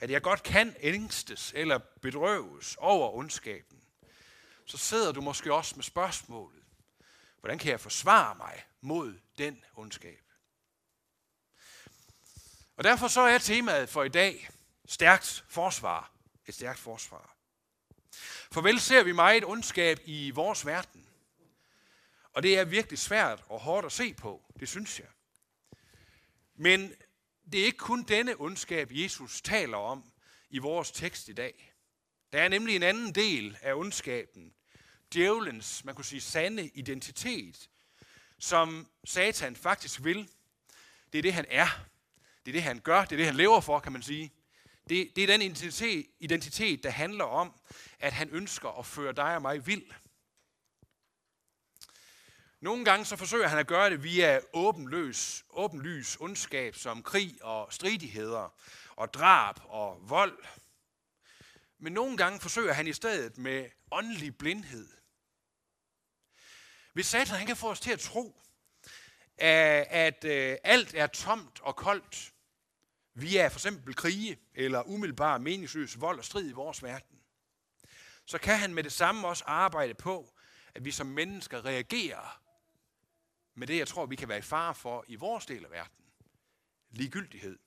at 0.00 0.10
jeg 0.10 0.22
godt 0.22 0.42
kan 0.42 0.76
ængstes 0.80 1.52
eller 1.56 1.78
bedrøves 1.78 2.76
over 2.78 3.14
ondskaben, 3.14 3.82
så 4.66 4.78
sidder 4.78 5.12
du 5.12 5.20
måske 5.20 5.54
også 5.54 5.76
med 5.76 5.84
spørgsmålet, 5.84 6.62
hvordan 7.40 7.58
kan 7.58 7.70
jeg 7.70 7.80
forsvare 7.80 8.34
mig 8.34 8.64
mod 8.80 9.14
den 9.38 9.64
ondskab? 9.76 10.20
Og 12.76 12.84
derfor 12.84 13.08
så 13.08 13.20
er 13.20 13.38
temaet 13.38 13.88
for 13.88 14.04
i 14.04 14.08
dag 14.08 14.48
stærkt 14.86 15.44
forsvar. 15.48 16.10
Et 16.46 16.54
stærkt 16.54 16.78
forsvar. 16.78 17.36
For 18.52 18.60
vel 18.60 18.80
ser 18.80 19.02
vi 19.02 19.12
meget 19.12 19.44
ondskab 19.44 20.00
i 20.04 20.30
vores 20.30 20.66
verden. 20.66 21.08
Og 22.32 22.42
det 22.42 22.58
er 22.58 22.64
virkelig 22.64 22.98
svært 22.98 23.44
og 23.48 23.60
hårdt 23.60 23.86
at 23.86 23.92
se 23.92 24.14
på, 24.14 24.42
det 24.60 24.68
synes 24.68 25.00
jeg. 25.00 25.08
Men 26.54 26.94
det 27.52 27.60
er 27.60 27.64
ikke 27.64 27.78
kun 27.78 28.02
denne 28.02 28.40
ondskab, 28.40 28.88
Jesus 28.90 29.42
taler 29.42 29.76
om 29.76 30.12
i 30.50 30.58
vores 30.58 30.90
tekst 30.90 31.28
i 31.28 31.32
dag. 31.32 31.74
Der 32.32 32.42
er 32.42 32.48
nemlig 32.48 32.76
en 32.76 32.82
anden 32.82 33.14
del 33.14 33.58
af 33.62 33.74
ondskaben, 33.74 34.54
djævelens, 35.14 35.84
man 35.84 35.94
kunne 35.94 36.04
sige, 36.04 36.20
sande 36.20 36.70
identitet, 36.74 37.70
som 38.38 38.88
Satan 39.04 39.56
faktisk 39.56 40.04
vil. 40.04 40.30
Det 41.12 41.18
er 41.18 41.22
det, 41.22 41.34
han 41.34 41.46
er. 41.48 41.66
Det 42.46 42.50
er 42.50 42.52
det, 42.52 42.62
han 42.62 42.80
gør. 42.80 43.00
Det 43.00 43.12
er 43.12 43.16
det, 43.16 43.26
han 43.26 43.36
lever 43.36 43.60
for, 43.60 43.80
kan 43.80 43.92
man 43.92 44.02
sige. 44.02 44.32
Det, 44.88 45.16
det 45.16 45.22
er 45.22 45.26
den 45.26 45.42
identitet, 45.42 46.06
identitet, 46.20 46.82
der 46.82 46.90
handler 46.90 47.24
om, 47.24 47.60
at 47.98 48.12
han 48.12 48.30
ønsker 48.30 48.68
at 48.78 48.86
føre 48.86 49.12
dig 49.12 49.36
og 49.36 49.42
mig 49.42 49.66
vild. 49.66 49.90
Nogle 52.60 52.84
gange 52.84 53.04
så 53.04 53.16
forsøger 53.16 53.48
han 53.48 53.58
at 53.58 53.66
gøre 53.66 53.90
det 53.90 54.02
via 54.02 54.40
åbenløs, 54.52 55.44
åbenlys 55.50 56.16
ondskab 56.20 56.76
som 56.76 57.02
krig 57.02 57.44
og 57.44 57.72
stridigheder 57.72 58.54
og 58.96 59.14
drab 59.14 59.56
og 59.64 60.10
vold. 60.10 60.44
Men 61.78 61.92
nogle 61.92 62.16
gange 62.16 62.40
forsøger 62.40 62.72
han 62.72 62.86
i 62.86 62.92
stedet 62.92 63.38
med 63.38 63.70
åndelig 63.90 64.38
blindhed. 64.38 64.88
Hvis 66.92 67.06
Satan 67.06 67.36
han 67.38 67.46
kan 67.46 67.56
få 67.56 67.70
os 67.70 67.80
til 67.80 67.92
at 67.92 68.00
tro, 68.00 68.40
at, 69.36 69.86
at, 69.90 70.24
øh, 70.24 70.56
alt 70.64 70.94
er 70.94 71.06
tomt 71.06 71.60
og 71.60 71.76
koldt, 71.76 72.33
via 73.14 73.48
for 73.48 73.58
eksempel 73.58 73.94
krige 73.94 74.38
eller 74.54 74.82
umiddelbar 74.88 75.38
meningsløs 75.38 76.00
vold 76.00 76.18
og 76.18 76.24
strid 76.24 76.50
i 76.50 76.52
vores 76.52 76.82
verden, 76.82 77.18
så 78.26 78.38
kan 78.38 78.58
han 78.58 78.74
med 78.74 78.84
det 78.84 78.92
samme 78.92 79.28
også 79.28 79.44
arbejde 79.46 79.94
på, 79.94 80.34
at 80.74 80.84
vi 80.84 80.90
som 80.90 81.06
mennesker 81.06 81.64
reagerer 81.64 82.40
med 83.54 83.66
det, 83.66 83.78
jeg 83.78 83.88
tror, 83.88 84.06
vi 84.06 84.16
kan 84.16 84.28
være 84.28 84.38
i 84.38 84.42
fare 84.42 84.74
for 84.74 85.04
i 85.08 85.14
vores 85.14 85.46
del 85.46 85.64
af 85.64 85.70
verden. 85.70 86.04
Ligegyldighed. 86.90 87.58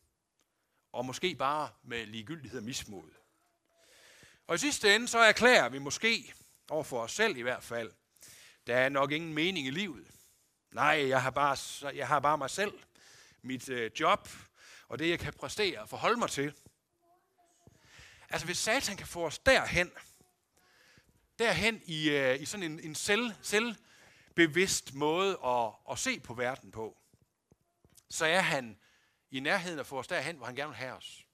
Og 0.92 1.06
måske 1.06 1.36
bare 1.36 1.70
med 1.84 2.06
ligegyldighed 2.06 2.60
og 2.60 2.66
mismod. 2.66 3.12
Og 4.48 4.56
i 4.56 4.58
sidste 4.58 4.96
ende, 4.96 5.08
så 5.08 5.20
erklærer 5.20 5.70
vi 5.70 5.80
måske, 5.80 6.34
over 6.70 6.84
for 6.84 7.02
os 7.02 7.12
selv 7.12 7.38
i 7.38 7.42
hvert 7.42 7.64
fald, 7.64 7.92
der 8.68 8.78
er 8.78 8.90
nok 8.90 9.12
ingen 9.12 9.34
mening 9.34 9.68
i 9.68 9.72
livet. 9.72 10.08
Nej, 10.72 11.08
jeg 11.08 11.22
har 11.22 11.32
bare, 11.32 11.58
jeg 11.96 12.08
har 12.08 12.20
bare 12.20 12.38
mig 12.38 12.50
selv, 12.50 12.80
mit 13.42 13.70
øh, 13.70 13.92
job, 14.00 14.30
og 14.90 15.00
det, 15.00 15.10
jeg 15.10 15.20
kan 15.20 15.34
præstere 15.34 15.82
og 15.82 15.90
forholde 15.90 16.20
mig 16.20 16.30
til. 16.30 16.54
Altså, 18.30 18.46
hvis 18.46 18.58
Satan 18.58 18.98
kan 18.98 19.08
få 19.08 19.26
os 19.26 19.40
derhen, 19.40 19.92
derhen 21.40 21.82
i, 21.86 22.10
øh, 22.10 22.42
i 22.42 22.46
sådan 22.46 22.72
en, 22.72 22.80
en 22.80 22.96
selv, 22.96 23.34
selvbevidst 23.42 24.94
måde 24.94 25.40
at, 25.46 25.72
at 25.92 26.00
se 26.00 26.20
på 26.20 26.34
verden 26.34 26.72
på, 26.72 26.98
så 28.10 28.26
er 28.26 28.42
han 28.42 28.78
i 29.32 29.40
nærheden 29.40 29.80
af 29.80 29.86
få 29.86 30.00
os 30.00 30.08
derhen, 30.08 30.38
hvor 30.38 30.46
han 30.46 30.56
gerne 30.56 30.70
vil 30.70 30.78
have 30.78 30.94
os. 30.94 31.26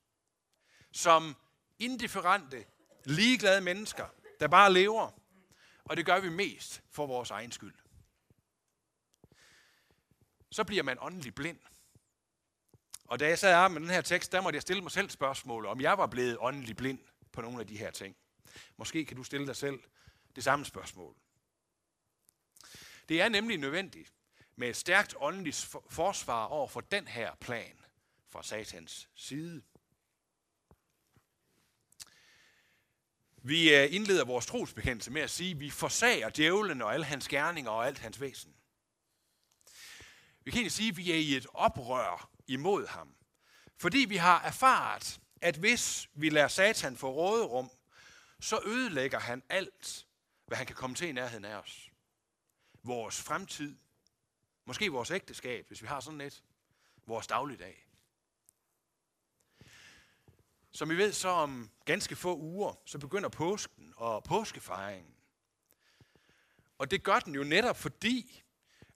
Som 0.91 1.35
indifferente, 1.79 2.65
ligeglade 3.05 3.61
mennesker, 3.61 4.07
der 4.39 4.47
bare 4.47 4.73
lever, 4.73 5.11
og 5.85 5.97
det 5.97 6.05
gør 6.05 6.19
vi 6.19 6.29
mest 6.29 6.83
for 6.89 7.07
vores 7.07 7.31
egen 7.31 7.51
skyld. 7.51 7.75
Så 10.51 10.63
bliver 10.63 10.83
man 10.83 10.97
åndelig 11.01 11.35
blind. 11.35 11.59
Og 13.13 13.19
da 13.19 13.27
jeg 13.27 13.39
sad 13.39 13.69
med 13.69 13.81
den 13.81 13.89
her 13.89 14.01
tekst, 14.01 14.31
der 14.31 14.41
måtte 14.41 14.55
jeg 14.57 14.61
stille 14.61 14.81
mig 14.81 14.91
selv 14.91 15.09
spørgsmål, 15.09 15.65
om 15.65 15.81
jeg 15.81 15.97
var 15.97 16.07
blevet 16.07 16.37
åndelig 16.39 16.75
blind 16.75 16.99
på 17.31 17.41
nogle 17.41 17.59
af 17.59 17.67
de 17.67 17.77
her 17.77 17.91
ting. 17.91 18.15
Måske 18.77 19.05
kan 19.05 19.17
du 19.17 19.23
stille 19.23 19.47
dig 19.47 19.55
selv 19.55 19.79
det 20.35 20.43
samme 20.43 20.65
spørgsmål. 20.65 21.15
Det 23.09 23.21
er 23.21 23.29
nemlig 23.29 23.57
nødvendigt 23.57 24.13
med 24.55 24.69
et 24.69 24.75
stærkt 24.75 25.15
åndeligt 25.19 25.75
forsvar 25.89 26.45
over 26.45 26.67
for 26.67 26.81
den 26.81 27.07
her 27.07 27.35
plan 27.35 27.75
fra 28.29 28.43
satans 28.43 29.09
side. 29.15 29.61
Vi 33.37 33.75
øh, 33.75 33.93
indleder 33.93 34.25
vores 34.25 34.45
trosbekendelse 34.45 35.11
med 35.11 35.21
at 35.21 35.29
sige, 35.29 35.51
at 35.51 35.59
vi 35.59 35.69
forsager 35.69 36.29
djævlen 36.29 36.81
og 36.81 36.93
alle 36.93 37.05
hans 37.05 37.27
gerninger 37.27 37.71
og 37.71 37.87
alt 37.87 37.99
hans 37.99 38.21
væsen. 38.21 38.53
Vi 40.43 40.51
kan 40.51 40.57
egentlig 40.57 40.71
sige, 40.71 40.89
at 40.89 40.97
vi 40.97 41.11
er 41.11 41.15
i 41.15 41.35
et 41.35 41.47
oprør 41.53 42.32
imod 42.47 42.87
ham. 42.87 43.15
Fordi 43.77 44.05
vi 44.09 44.15
har 44.15 44.41
erfaret, 44.41 45.19
at 45.41 45.55
hvis 45.55 46.09
vi 46.13 46.29
lader 46.29 46.47
Satan 46.47 46.97
få 46.97 47.11
råderum, 47.11 47.69
så 48.39 48.59
ødelægger 48.65 49.19
han 49.19 49.43
alt, 49.49 50.07
hvad 50.47 50.57
han 50.57 50.67
kan 50.67 50.75
komme 50.75 50.95
til 50.95 51.07
i 51.07 51.11
nærheden 51.11 51.45
af 51.45 51.55
os. 51.55 51.89
Vores 52.83 53.21
fremtid, 53.21 53.77
måske 54.65 54.91
vores 54.91 55.11
ægteskab, 55.11 55.67
hvis 55.67 55.81
vi 55.81 55.87
har 55.87 55.99
sådan 55.99 56.21
et, 56.21 56.43
vores 57.05 57.27
dagligdag. 57.27 57.87
Som 60.71 60.89
vi 60.89 60.97
ved, 60.97 61.13
så 61.13 61.29
om 61.29 61.71
ganske 61.85 62.15
få 62.15 62.37
uger, 62.37 62.73
så 62.85 62.97
begynder 62.97 63.29
påsken 63.29 63.93
og 63.97 64.23
påskefejringen. 64.23 65.15
Og 66.77 66.91
det 66.91 67.03
gør 67.03 67.19
den 67.19 67.35
jo 67.35 67.43
netop, 67.43 67.77
fordi 67.77 68.43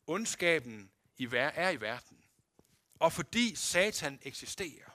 ondskaben 0.07 0.91
er 1.33 1.69
i 1.69 1.81
verden. 1.81 2.16
Og 2.99 3.13
fordi 3.13 3.55
Satan 3.55 4.19
eksisterer. 4.21 4.89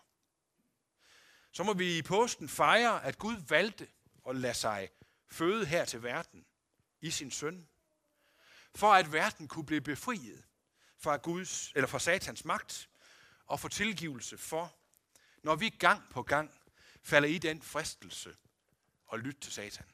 Så 1.53 1.63
må 1.63 1.73
vi 1.73 1.99
i 1.99 2.03
påsken 2.03 2.49
fejre, 2.49 3.05
at 3.05 3.19
Gud 3.19 3.37
valgte 3.49 3.89
at 4.29 4.37
lade 4.37 4.55
sig 4.55 4.89
føde 5.31 5.67
her 5.67 5.85
til 5.85 6.03
verden 6.03 6.47
i 7.01 7.11
sin 7.11 7.31
søn. 7.31 7.69
For 8.75 8.93
at 8.93 9.13
verden 9.13 9.49
kunne 9.49 9.67
blive 9.67 9.81
befriet 9.81 10.45
fra, 10.99 11.17
Guds, 11.17 11.73
eller 11.75 11.87
fra 11.87 11.99
Satans 11.99 12.45
magt 12.45 12.89
og 13.47 13.61
få 13.61 13.69
tilgivelse 13.69 14.39
for, 14.39 14.77
når 15.43 15.57
vi 15.57 15.69
gang 15.69 16.11
på 16.11 16.23
gang 16.23 16.51
falder 17.03 17.29
i 17.29 17.39
den 17.39 17.63
fristelse 17.63 18.37
og 19.07 19.19
lytte 19.19 19.41
til 19.41 19.53
Satan. 19.53 19.87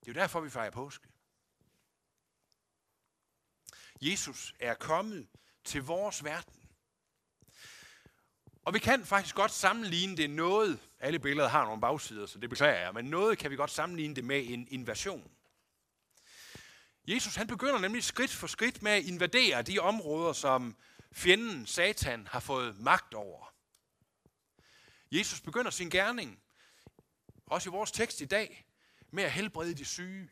Det 0.00 0.08
er 0.08 0.12
jo 0.12 0.20
derfor, 0.20 0.40
vi 0.40 0.50
fejrer 0.50 0.70
påske. 0.70 1.08
Jesus 4.00 4.54
er 4.60 4.74
kommet 4.74 5.28
til 5.64 5.82
vores 5.82 6.24
verden. 6.24 6.61
Og 8.64 8.74
vi 8.74 8.78
kan 8.78 9.04
faktisk 9.04 9.34
godt 9.34 9.50
sammenligne 9.50 10.16
det 10.16 10.30
noget, 10.30 10.78
alle 11.00 11.18
billeder 11.18 11.48
har 11.48 11.64
nogle 11.64 11.80
bagsider, 11.80 12.26
så 12.26 12.38
det 12.38 12.50
beklager 12.50 12.80
jeg, 12.80 12.94
men 12.94 13.04
noget 13.04 13.38
kan 13.38 13.50
vi 13.50 13.56
godt 13.56 13.70
sammenligne 13.70 14.14
det 14.14 14.24
med 14.24 14.44
en 14.48 14.68
invasion. 14.70 15.30
Jesus 17.08 17.34
han 17.34 17.46
begynder 17.46 17.78
nemlig 17.78 18.04
skridt 18.04 18.30
for 18.30 18.46
skridt 18.46 18.82
med 18.82 18.92
at 18.92 19.04
invadere 19.04 19.62
de 19.62 19.78
områder, 19.78 20.32
som 20.32 20.76
fjenden, 21.12 21.66
Satan, 21.66 22.26
har 22.26 22.40
fået 22.40 22.78
magt 22.78 23.14
over. 23.14 23.54
Jesus 25.12 25.40
begynder 25.40 25.70
sin 25.70 25.90
gerning, 25.90 26.42
også 27.46 27.70
i 27.70 27.72
vores 27.72 27.92
tekst 27.92 28.20
i 28.20 28.24
dag, 28.24 28.66
med 29.10 29.24
at 29.24 29.32
helbrede 29.32 29.74
de 29.74 29.84
syge. 29.84 30.30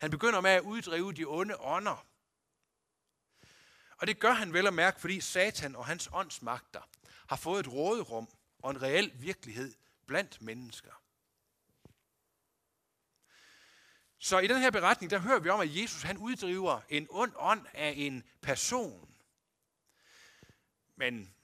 Han 0.00 0.10
begynder 0.10 0.40
med 0.40 0.50
at 0.50 0.62
uddrive 0.62 1.12
de 1.12 1.24
onde 1.24 1.60
ånder. 1.60 2.06
Og 3.96 4.06
det 4.06 4.20
gør 4.20 4.32
han 4.32 4.52
vel 4.52 4.66
at 4.66 4.74
mærke, 4.74 5.00
fordi 5.00 5.20
Satan 5.20 5.76
og 5.76 5.86
hans 5.86 6.08
åndsmagter 6.12 6.80
har 7.28 7.36
fået 7.36 7.60
et 7.60 7.72
råderum 7.72 8.28
og 8.58 8.70
en 8.70 8.82
reel 8.82 9.12
virkelighed 9.14 9.74
blandt 10.06 10.42
mennesker. 10.42 10.92
Så 14.18 14.38
i 14.38 14.46
den 14.46 14.60
her 14.60 14.70
beretning, 14.70 15.10
der 15.10 15.18
hører 15.18 15.38
vi 15.40 15.48
om, 15.48 15.60
at 15.60 15.76
Jesus 15.76 16.02
han 16.02 16.18
uddriver 16.18 16.80
en 16.88 17.06
ond 17.10 17.32
ånd 17.36 17.66
af 17.74 17.94
en 17.96 18.24
person. 18.42 19.14
Men 20.96 21.34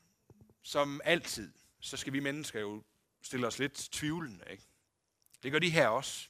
som 0.62 1.00
altid, 1.05 1.53
så 1.81 1.97
skal 1.97 2.12
vi 2.12 2.21
mennesker 2.21 2.61
jo 2.61 2.83
stille 3.23 3.47
os 3.47 3.59
lidt 3.59 3.75
tvivlende. 3.75 4.45
Ikke? 4.50 4.64
Det 5.43 5.53
gør 5.53 5.59
de 5.59 5.71
her 5.71 5.88
også. 5.88 6.29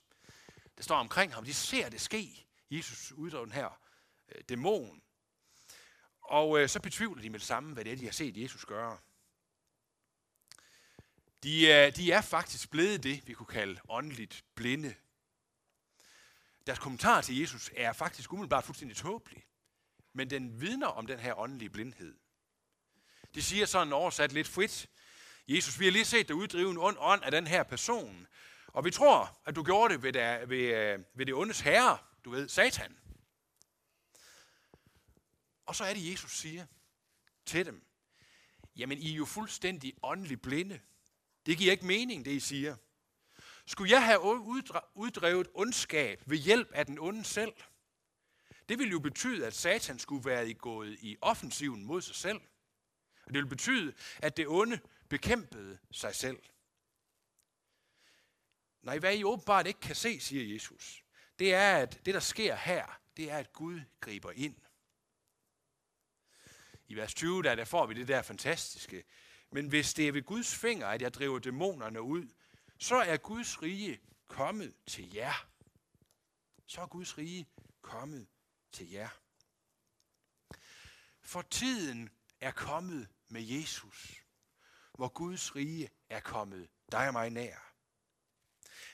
Der 0.77 0.83
står 0.83 0.97
omkring 0.97 1.35
ham, 1.35 1.45
de 1.45 1.55
ser 1.55 1.89
det 1.89 2.01
ske. 2.01 2.47
Jesus 2.71 3.13
uddriver 3.13 3.45
den 3.45 3.53
her 3.53 3.81
øh, 4.29 4.45
dæmon. 4.49 5.03
Og 6.21 6.61
øh, 6.61 6.69
så 6.69 6.81
betvivler 6.81 7.23
de 7.23 7.31
med 7.31 7.39
det 7.39 7.47
samme, 7.47 7.75
hvad 7.75 7.85
det 7.85 7.93
er, 7.93 7.97
de 7.97 8.05
har 8.05 8.13
set 8.13 8.37
Jesus 8.37 8.65
gøre. 8.65 8.99
De, 11.45 11.71
er, 11.71 11.91
de 11.91 12.13
er 12.13 12.21
faktisk 12.21 12.71
blevet 12.71 13.03
det, 13.03 13.27
vi 13.27 13.33
kunne 13.33 13.47
kalde 13.47 13.81
åndeligt 13.89 14.45
blinde. 14.55 14.95
Deres 16.67 16.79
kommentar 16.79 17.21
til 17.21 17.39
Jesus 17.39 17.71
er 17.77 17.93
faktisk 17.93 18.33
umiddelbart 18.33 18.65
fuldstændig 18.65 18.97
tåbelig. 18.97 19.45
Men 20.13 20.31
den 20.31 20.61
vidner 20.61 20.87
om 20.87 21.07
den 21.07 21.19
her 21.19 21.39
åndelige 21.39 21.71
blindhed. 21.71 22.19
De 23.35 23.43
siger 23.43 23.67
sådan 23.67 23.93
oversat 23.93 24.33
lidt 24.33 24.49
frit, 24.49 24.89
Jesus, 25.49 25.81
vi 25.81 25.85
har 25.85 25.93
lige 25.93 26.05
set 26.05 26.29
dig 26.29 26.37
uddrive 26.37 26.71
en 26.71 26.79
ond 26.79 26.97
ånd 27.01 27.25
af 27.25 27.31
den 27.31 27.47
her 27.47 27.63
person. 27.63 28.27
Og 28.67 28.85
vi 28.85 28.91
tror, 28.91 29.41
at 29.45 29.57
du 29.57 29.63
gjorde 29.63 29.95
det 29.95 30.03
ved, 30.03 30.13
der, 30.13 30.47
ved, 30.47 30.59
øh, 30.59 30.99
ved 31.15 31.27
det 31.27 31.35
ondes 31.35 31.61
herre, 31.61 31.99
du 32.25 32.31
ved, 32.31 32.49
Satan. 32.49 32.99
Og 35.67 35.77
så 35.77 35.85
er 35.85 35.95
det, 35.95 36.13
Jesus 36.13 36.33
siger 36.33 36.67
til 37.47 37.67
dem, 37.67 37.87
jamen 38.77 38.99
I 38.99 39.13
er 39.13 39.17
jo 39.17 39.25
fuldstændig 39.25 39.95
åndelig 40.03 40.43
blinde. 40.43 40.81
Det 41.47 41.59
giver 41.59 41.73
ikke 41.73 41.87
mening, 41.87 42.25
det 42.25 42.31
I 42.31 42.41
siger. 42.41 42.77
Skulle 43.67 43.91
jeg 43.93 44.05
have 44.07 44.21
uddrevet 44.95 45.49
ondskab 45.55 46.23
ved 46.27 46.39
hjælp 46.39 46.73
af 46.73 46.87
den 46.87 46.99
onde 46.99 47.25
selv? 47.25 47.53
Det 48.69 48.79
ville 48.79 48.91
jo 48.91 48.99
betyde, 48.99 49.47
at 49.47 49.55
Satan 49.55 49.99
skulle 49.99 50.25
være 50.25 50.55
gået 50.55 50.99
i 51.01 51.17
offensiven 51.21 51.85
mod 51.85 52.03
sig 52.03 52.15
selv. 52.15 52.41
Og 53.27 53.27
det 53.27 53.35
ville 53.35 53.49
betyde, 53.49 53.95
at 54.19 54.37
det 54.37 54.49
onde 54.49 54.81
bekæmpede 55.09 55.79
sig 55.91 56.15
selv. 56.15 56.43
Nej, 58.83 58.99
hvad 58.99 59.17
I 59.17 59.25
åbenbart 59.25 59.67
ikke 59.67 59.81
kan 59.81 59.95
se, 59.95 60.21
siger 60.21 60.55
Jesus, 60.55 61.05
det 61.39 61.55
er, 61.55 61.77
at 61.77 62.07
det, 62.07 62.15
der 62.15 62.21
sker 62.21 62.57
her, 62.57 63.01
det 63.17 63.31
er, 63.31 63.39
at 63.39 63.53
Gud 63.53 63.81
griber 64.01 64.33
ind. 64.33 64.57
I 66.89 66.95
vers 66.95 67.15
20, 67.15 67.43
der, 67.43 67.55
der 67.55 67.65
får 67.65 67.87
vi 67.87 67.95
det 67.95 68.09
der 68.09 68.23
fantastiske. 68.23 69.05
Men 69.51 69.69
hvis 69.69 69.95
det 69.95 70.09
er 70.09 70.13
ved 70.13 70.23
Guds 70.23 70.55
finger, 70.55 70.87
at 70.87 71.03
jeg 71.03 71.15
driver 71.15 71.39
dæmonerne 71.39 72.03
ud, 72.03 72.29
så 72.79 72.97
er 72.97 73.17
Guds 73.17 73.63
rige 73.63 74.01
kommet 74.29 74.75
til 74.87 75.15
jer. 75.15 75.49
Så 76.67 76.81
er 76.81 76.87
Guds 76.87 77.19
rige 77.19 77.47
kommet 77.83 78.27
til 78.73 78.91
jer. 78.91 79.09
For 81.23 81.43
tiden 81.43 82.11
er 82.41 82.51
kommet 82.51 83.09
med 83.29 83.43
Jesus 83.43 84.25
hvor 84.97 85.09
Guds 85.09 85.57
rige 85.57 85.91
er 86.09 86.21
kommet 86.21 86.69
dig 86.93 87.07
og 87.07 87.13
mig 87.13 87.31
nær. 87.31 87.57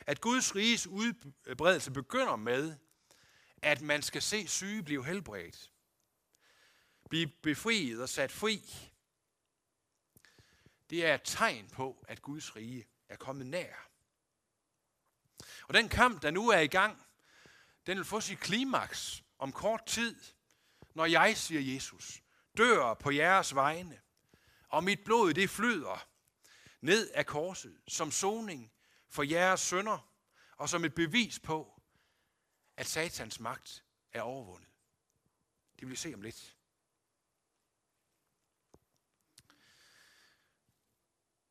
At 0.01 0.21
Guds 0.21 0.57
riges 0.57 0.87
udbredelse 0.87 1.91
begynder 1.91 2.37
med, 2.37 2.77
at 3.63 3.81
man 3.81 4.03
skal 4.03 4.23
se 4.23 4.49
syge 4.49 4.83
blive 4.83 5.05
helbredt, 5.05 5.73
blive 7.11 7.27
befriet 7.43 8.03
og 8.03 8.09
sat 8.09 8.33
fri 8.33 8.90
det 10.91 11.07
er 11.07 11.15
et 11.15 11.23
tegn 11.25 11.69
på, 11.69 12.05
at 12.09 12.23
Guds 12.23 12.57
rige 12.57 12.89
er 13.09 13.17
kommet 13.17 13.47
nær. 13.47 13.75
Og 15.69 15.75
den 15.75 15.89
kamp, 15.89 16.23
der 16.23 16.31
nu 16.31 16.49
er 16.49 16.59
i 16.59 16.67
gang, 16.67 17.07
den 17.87 17.97
vil 17.97 18.05
få 18.05 18.21
sit 18.21 18.41
klimaks 18.41 19.25
om 19.39 19.53
kort 19.53 19.87
tid, 19.87 20.21
når 20.95 21.07
jeg, 21.07 21.37
siger 21.37 21.75
Jesus, 21.75 22.23
dør 22.57 22.95
på 22.95 23.11
jeres 23.11 23.55
vegne, 23.55 24.01
og 24.69 24.85
mit 24.85 25.05
blod 25.05 25.35
det 25.35 25.51
flyder 25.51 26.07
ned 26.81 27.11
af 27.11 27.27
korset 27.27 27.81
som 27.89 28.11
soning 28.11 28.73
for 29.09 29.23
jeres 29.23 29.61
sønder, 29.61 30.11
og 30.57 30.69
som 30.69 30.85
et 30.85 30.95
bevis 30.95 31.39
på, 31.39 31.81
at 32.77 32.87
satans 32.87 33.41
magt 33.41 33.85
er 34.13 34.23
overvundet. 34.23 34.69
Det 35.75 35.83
vil 35.83 35.91
vi 35.91 35.97
se 35.97 36.15
om 36.15 36.23
lidt. 36.23 36.57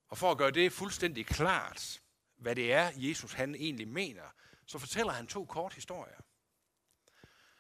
Og 0.10 0.18
for 0.18 0.32
at 0.32 0.38
gøre 0.38 0.51
det 0.51 0.74
fuldstændig 0.74 1.25
klart, 1.25 2.01
hvad 2.38 2.56
det 2.56 2.74
er, 2.74 2.92
Jesus 2.96 3.34
han 3.34 3.56
egentlig 3.56 3.88
mener, 3.88 4.24
så 4.66 4.80
fortæller 4.80 5.13
han 5.13 5.28
to 5.28 5.46
kort 5.46 5.74
historier. 5.74 6.20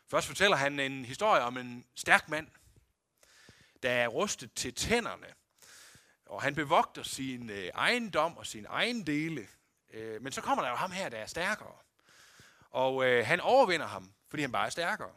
Først 0.07 0.27
fortæller 0.27 0.57
han 0.57 0.79
en 0.79 1.05
historie 1.05 1.41
om 1.41 1.57
en 1.57 1.85
stærk 1.95 2.29
mand, 2.29 2.47
der 3.83 3.91
er 3.91 4.07
rustet 4.07 4.53
til 4.53 4.73
tænderne, 4.73 5.33
og 6.25 6.41
han 6.41 6.55
bevogter 6.55 7.03
sin 7.03 7.49
øh, 7.49 7.65
ejendom 7.67 8.37
og 8.37 8.45
sin 8.45 8.65
egen 8.69 9.07
dele. 9.07 9.47
Øh, 9.89 10.21
men 10.21 10.31
så 10.31 10.41
kommer 10.41 10.63
der 10.63 10.69
jo 10.69 10.75
ham 10.75 10.91
her, 10.91 11.09
der 11.09 11.17
er 11.17 11.25
stærkere. 11.25 11.75
Og 12.69 13.05
øh, 13.05 13.25
han 13.25 13.39
overvinder 13.39 13.87
ham, 13.87 14.13
fordi 14.29 14.41
han 14.41 14.51
bare 14.51 14.65
er 14.65 14.69
stærkere. 14.69 15.11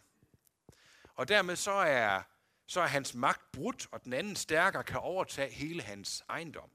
Og 1.15 1.29
dermed 1.29 1.57
så 1.57 1.73
er, 1.73 2.23
så 2.67 2.81
er 2.81 2.87
hans 2.87 3.15
magt 3.15 3.53
brudt, 3.53 3.87
og 3.91 4.05
den 4.05 4.13
anden 4.13 4.37
stærkere 4.37 4.85
kan 4.85 5.01
overtage 5.01 5.53
hele 5.53 5.83
hans 5.83 6.23
ejendom. 6.29 6.71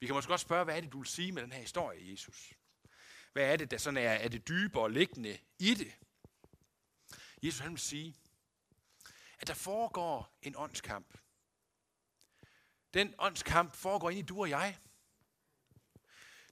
Vi 0.00 0.06
kan 0.06 0.14
måske 0.14 0.28
godt 0.28 0.40
spørge, 0.40 0.64
hvad 0.64 0.76
er 0.76 0.80
det, 0.80 0.92
du 0.92 0.98
vil 0.98 1.08
sige 1.08 1.32
med 1.32 1.42
den 1.42 1.52
her 1.52 1.60
historie, 1.60 2.10
Jesus? 2.10 2.52
Hvad 3.32 3.52
er 3.52 3.56
det, 3.56 3.70
der 3.70 3.78
sådan 3.78 3.96
er, 3.96 4.10
er 4.10 4.28
det 4.28 4.48
dybere 4.48 4.92
liggende 4.92 5.38
i 5.58 5.74
det? 5.74 5.92
Jesus 7.42 7.60
han 7.60 7.70
vil 7.70 7.80
sige, 7.80 8.16
at 9.38 9.48
der 9.48 9.54
foregår 9.54 10.38
en 10.42 10.56
åndskamp. 10.56 11.18
Den 12.94 13.14
åndskamp 13.18 13.74
foregår 13.74 14.10
ind 14.10 14.18
i 14.18 14.22
du 14.22 14.40
og 14.40 14.50
jeg. 14.50 14.78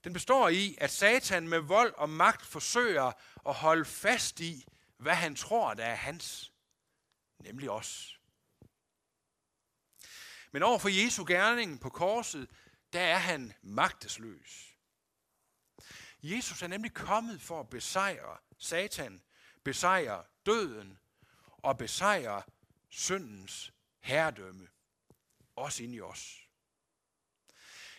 Den 0.04 0.12
består 0.12 0.48
i, 0.48 0.76
at 0.78 0.90
Satan 0.90 1.48
med 1.48 1.58
vold 1.58 1.94
og 1.94 2.10
magt 2.10 2.46
forsøger 2.46 3.12
at 3.48 3.54
holde 3.54 3.84
fast 3.84 4.40
i, 4.40 4.66
hvad 4.96 5.14
han 5.14 5.36
tror, 5.36 5.74
der 5.74 5.84
er 5.84 5.94
hans. 5.94 6.52
Nemlig 7.38 7.70
os. 7.70 8.20
Men 10.52 10.62
over 10.62 10.78
for 10.78 10.88
Jesu 10.88 11.24
gerning 11.24 11.80
på 11.80 11.90
korset, 11.90 12.48
der 12.92 13.00
er 13.00 13.18
han 13.18 13.52
magtesløs. 13.62 14.76
Jesus 16.22 16.62
er 16.62 16.66
nemlig 16.66 16.94
kommet 16.94 17.42
for 17.42 17.60
at 17.60 17.68
besejre 17.68 18.36
Satan, 18.58 19.22
besejre 19.64 20.24
døden 20.46 20.98
og 21.58 21.78
besejre 21.78 22.42
syndens 22.88 23.72
herredømme, 24.00 24.68
også 25.56 25.82
ind 25.82 25.94
i 25.94 26.00
os. 26.00 26.46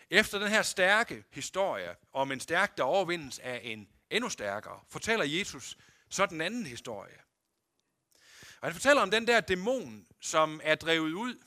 Efter 0.10 0.40
den 0.40 0.48
her 0.48 0.62
stærke 0.62 1.24
historie 1.32 1.96
om 2.14 2.32
en 2.32 2.40
stærk, 2.40 2.78
der 2.78 2.84
overvindes 2.84 3.40
af 3.40 3.62
en 3.64 3.90
endnu 4.10 4.30
stærkere, 4.30 4.80
fortæller 4.90 5.26
Jesus 5.26 5.78
så 6.10 6.26
den 6.26 6.42
anden 6.42 6.66
historie. 6.66 7.18
Og 8.62 8.68
han 8.68 8.74
fortæller 8.74 9.02
om 9.02 9.12
den 9.12 9.28
der 9.28 9.40
dæmon, 9.40 10.08
som 10.20 10.62
er 10.64 10.76
drevet 10.76 11.14
ud 11.14 11.44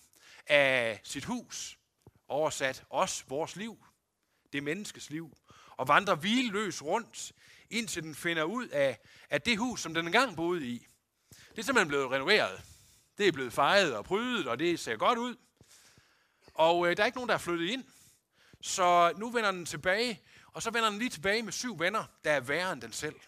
af 0.47 1.01
sit 1.05 1.25
hus, 1.25 1.79
oversat 2.31 2.85
os, 2.91 3.25
vores 3.29 3.57
liv, 3.57 3.85
det 4.53 4.63
menneskes 4.63 5.11
liv, 5.11 5.37
og 5.77 5.89
vandrer 5.89 6.15
hvileløs 6.15 6.83
rundt, 6.83 7.33
indtil 7.71 8.03
den 8.03 8.15
finder 8.15 8.45
ud 8.45 8.69
af, 8.69 8.99
at 9.31 9.47
det 9.47 9.59
hus, 9.59 9.81
som 9.81 9.95
den 9.95 10.07
engang 10.07 10.37
boede 10.37 10.67
i, 10.67 10.87
det 11.31 11.59
er 11.59 11.63
simpelthen 11.63 11.89
blevet 11.89 12.11
renoveret. 12.11 12.63
Det 13.19 13.29
er 13.29 13.33
blevet 13.33 13.53
fejret 13.53 13.97
og 13.97 14.05
prydet, 14.05 14.47
og 14.47 14.59
det 14.59 14.81
ser 14.81 14.97
godt 14.97 15.19
ud. 15.19 15.37
Og 16.55 16.87
øh, 16.87 16.97
der 16.97 17.03
er 17.03 17.07
ikke 17.07 17.19
nogen, 17.19 17.29
der 17.29 17.35
er 17.35 17.39
flyttet 17.39 17.71
ind. 17.71 17.85
Så 18.61 19.13
nu 19.17 19.31
vender 19.31 19.51
den 19.51 19.67
tilbage, 19.67 20.23
og 20.47 20.63
så 20.63 20.71
vender 20.71 20.91
den 20.91 20.99
lige 20.99 21.11
tilbage 21.11 21.43
med 21.43 21.53
syv 21.53 21.79
venner, 21.79 22.05
der 22.25 22.33
er 22.33 22.41
værre 22.41 22.73
end 22.73 22.81
den 22.81 22.93
selv. 22.93 23.21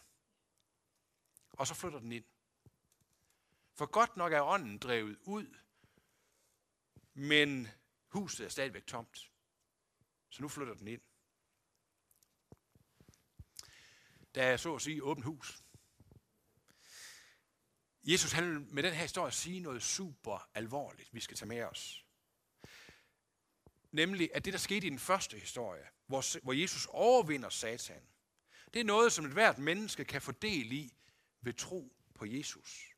Og 1.53 1.67
så 1.67 1.75
flytter 1.75 1.99
den 1.99 2.13
ind. 2.13 2.25
For 3.75 3.87
godt 3.87 4.17
nok 4.17 4.33
er 4.33 4.43
ånden 4.43 4.79
drevet 4.79 5.19
ud, 5.25 5.47
men 7.15 7.69
huset 8.13 8.45
er 8.45 8.49
stadigvæk 8.49 8.87
tomt. 8.87 9.31
Så 10.31 10.43
nu 10.43 10.49
flytter 10.49 10.75
den 10.75 10.89
ind. 10.89 11.01
Der 14.35 14.43
er 14.43 14.57
så 14.57 14.75
at 14.75 14.83
sige 14.83 15.03
åbent 15.03 15.25
hus. 15.25 15.63
Jesus 18.05 18.33
han 18.33 18.51
vil 18.51 18.61
med 18.61 18.83
den 18.83 18.93
her 18.93 19.03
historie 19.03 19.33
sige 19.33 19.61
noget 19.61 19.83
super 19.83 20.51
alvorligt, 20.55 21.15
vi 21.15 21.21
skal 21.21 21.37
tage 21.37 21.49
med 21.49 21.63
os. 21.63 22.07
Nemlig, 23.91 24.31
at 24.35 24.45
det, 24.45 24.53
der 24.53 24.59
skete 24.59 24.87
i 24.87 24.91
den 24.91 24.99
første 24.99 25.39
historie, 25.39 25.85
hvor, 26.07 26.43
hvor 26.43 26.53
Jesus 26.53 26.87
overvinder 26.91 27.49
Satan, 27.49 28.03
det 28.75 28.81
er 28.81 28.85
noget, 28.85 29.13
som 29.13 29.25
et 29.25 29.33
hvert 29.33 29.59
menneske 29.59 30.05
kan 30.05 30.23
få 30.23 30.33
del 30.33 30.73
i 30.73 30.95
ved 31.41 31.53
tro 31.53 31.97
på 32.15 32.27
Jesus. 32.27 32.93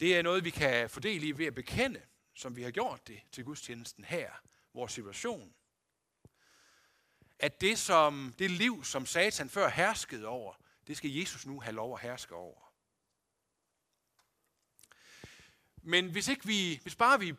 Det 0.00 0.16
er 0.16 0.22
noget, 0.22 0.44
vi 0.44 0.50
kan 0.50 0.90
få 0.90 1.00
del 1.00 1.22
i 1.22 1.30
ved 1.30 1.46
at 1.46 1.54
bekende, 1.54 2.02
som 2.40 2.56
vi 2.56 2.62
har 2.62 2.70
gjort 2.70 3.06
det 3.06 3.20
til 3.32 3.44
gudstjenesten 3.44 4.04
her, 4.04 4.30
vores 4.74 4.92
situation. 4.92 5.54
At 7.38 7.60
det, 7.60 7.78
som, 7.78 8.34
det 8.38 8.50
liv, 8.50 8.84
som 8.84 9.06
Satan 9.06 9.48
før 9.48 9.68
herskede 9.68 10.26
over, 10.26 10.54
det 10.86 10.96
skal 10.96 11.10
Jesus 11.10 11.46
nu 11.46 11.60
have 11.60 11.74
lov 11.74 11.94
at 11.94 12.00
herske 12.00 12.34
over. 12.34 12.72
Men 15.82 16.10
hvis, 16.10 16.28
ikke 16.28 16.46
vi, 16.46 16.80
hvis, 16.82 16.96
bare 16.96 17.20
vi, 17.20 17.34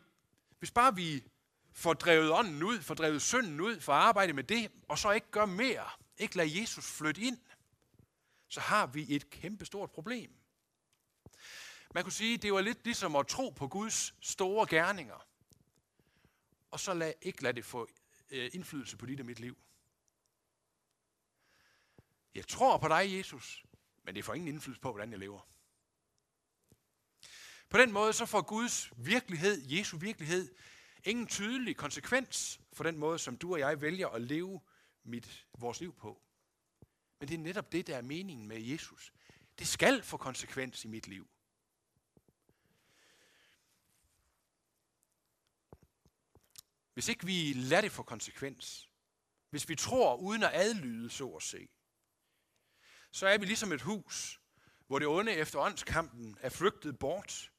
hvis 0.58 0.70
bare 0.70 0.94
vi 0.94 1.24
får 1.72 1.94
drevet 1.94 2.30
ånden 2.30 2.62
ud, 2.62 2.80
får 2.80 2.94
drevet 2.94 3.22
synden 3.22 3.60
ud, 3.60 3.80
får 3.80 3.92
arbejde 3.92 4.32
med 4.32 4.44
det, 4.44 4.72
og 4.88 4.98
så 4.98 5.10
ikke 5.10 5.30
gør 5.30 5.46
mere, 5.46 5.90
ikke 6.18 6.36
lade 6.36 6.60
Jesus 6.60 6.86
flytte 6.86 7.20
ind, 7.20 7.38
så 8.48 8.60
har 8.60 8.86
vi 8.86 9.14
et 9.14 9.30
kæmpestort 9.30 9.90
problem. 9.90 10.41
Man 11.94 12.04
kunne 12.04 12.12
sige, 12.12 12.36
det 12.36 12.52
var 12.52 12.60
lidt 12.60 12.84
ligesom 12.84 13.16
at 13.16 13.26
tro 13.26 13.50
på 13.50 13.68
Guds 13.68 14.14
store 14.20 14.66
gerninger, 14.66 15.26
og 16.70 16.80
så 16.80 16.94
lad, 16.94 17.12
ikke 17.22 17.42
lade 17.42 17.56
det 17.56 17.64
få 17.64 17.88
øh, 18.30 18.50
indflydelse 18.54 18.96
på 18.96 19.06
dit 19.06 19.20
og 19.20 19.26
mit 19.26 19.40
liv. 19.40 19.56
Jeg 22.34 22.48
tror 22.48 22.78
på 22.78 22.88
dig, 22.88 23.18
Jesus, 23.18 23.64
men 24.04 24.14
det 24.14 24.24
får 24.24 24.34
ingen 24.34 24.48
indflydelse 24.48 24.80
på, 24.80 24.92
hvordan 24.92 25.10
jeg 25.10 25.18
lever. 25.18 25.48
På 27.68 27.78
den 27.78 27.92
måde 27.92 28.12
så 28.12 28.26
får 28.26 28.42
Guds 28.42 28.90
virkelighed, 28.96 29.62
Jesu 29.64 29.96
virkelighed, 29.96 30.54
ingen 31.04 31.26
tydelig 31.26 31.76
konsekvens 31.76 32.60
for 32.72 32.84
den 32.84 32.98
måde, 32.98 33.18
som 33.18 33.36
du 33.36 33.52
og 33.52 33.58
jeg 33.58 33.80
vælger 33.80 34.08
at 34.08 34.22
leve 34.22 34.60
mit, 35.04 35.46
vores 35.58 35.80
liv 35.80 35.94
på. 35.94 36.22
Men 37.20 37.28
det 37.28 37.34
er 37.34 37.38
netop 37.38 37.72
det, 37.72 37.86
der 37.86 37.96
er 37.96 38.02
meningen 38.02 38.48
med 38.48 38.60
Jesus. 38.60 39.12
Det 39.58 39.68
skal 39.68 40.02
få 40.02 40.16
konsekvens 40.16 40.84
i 40.84 40.88
mit 40.88 41.08
liv. 41.08 41.31
Hvis 46.94 47.08
ikke 47.08 47.26
vi 47.26 47.52
lader 47.52 47.80
det 47.80 47.92
få 47.92 48.02
konsekvens, 48.02 48.88
hvis 49.50 49.68
vi 49.68 49.76
tror 49.76 50.16
uden 50.16 50.42
at 50.42 50.50
adlyde, 50.54 51.10
så 51.10 51.28
at 51.28 51.42
se, 51.42 51.68
så 53.10 53.26
er 53.26 53.38
vi 53.38 53.46
ligesom 53.46 53.72
et 53.72 53.82
hus, 53.82 54.40
hvor 54.86 54.98
det 54.98 55.08
onde 55.08 55.32
efter 55.32 55.58
åndskampen 55.58 56.36
er 56.40 56.48
flygtet 56.48 56.98
bort, 56.98 57.52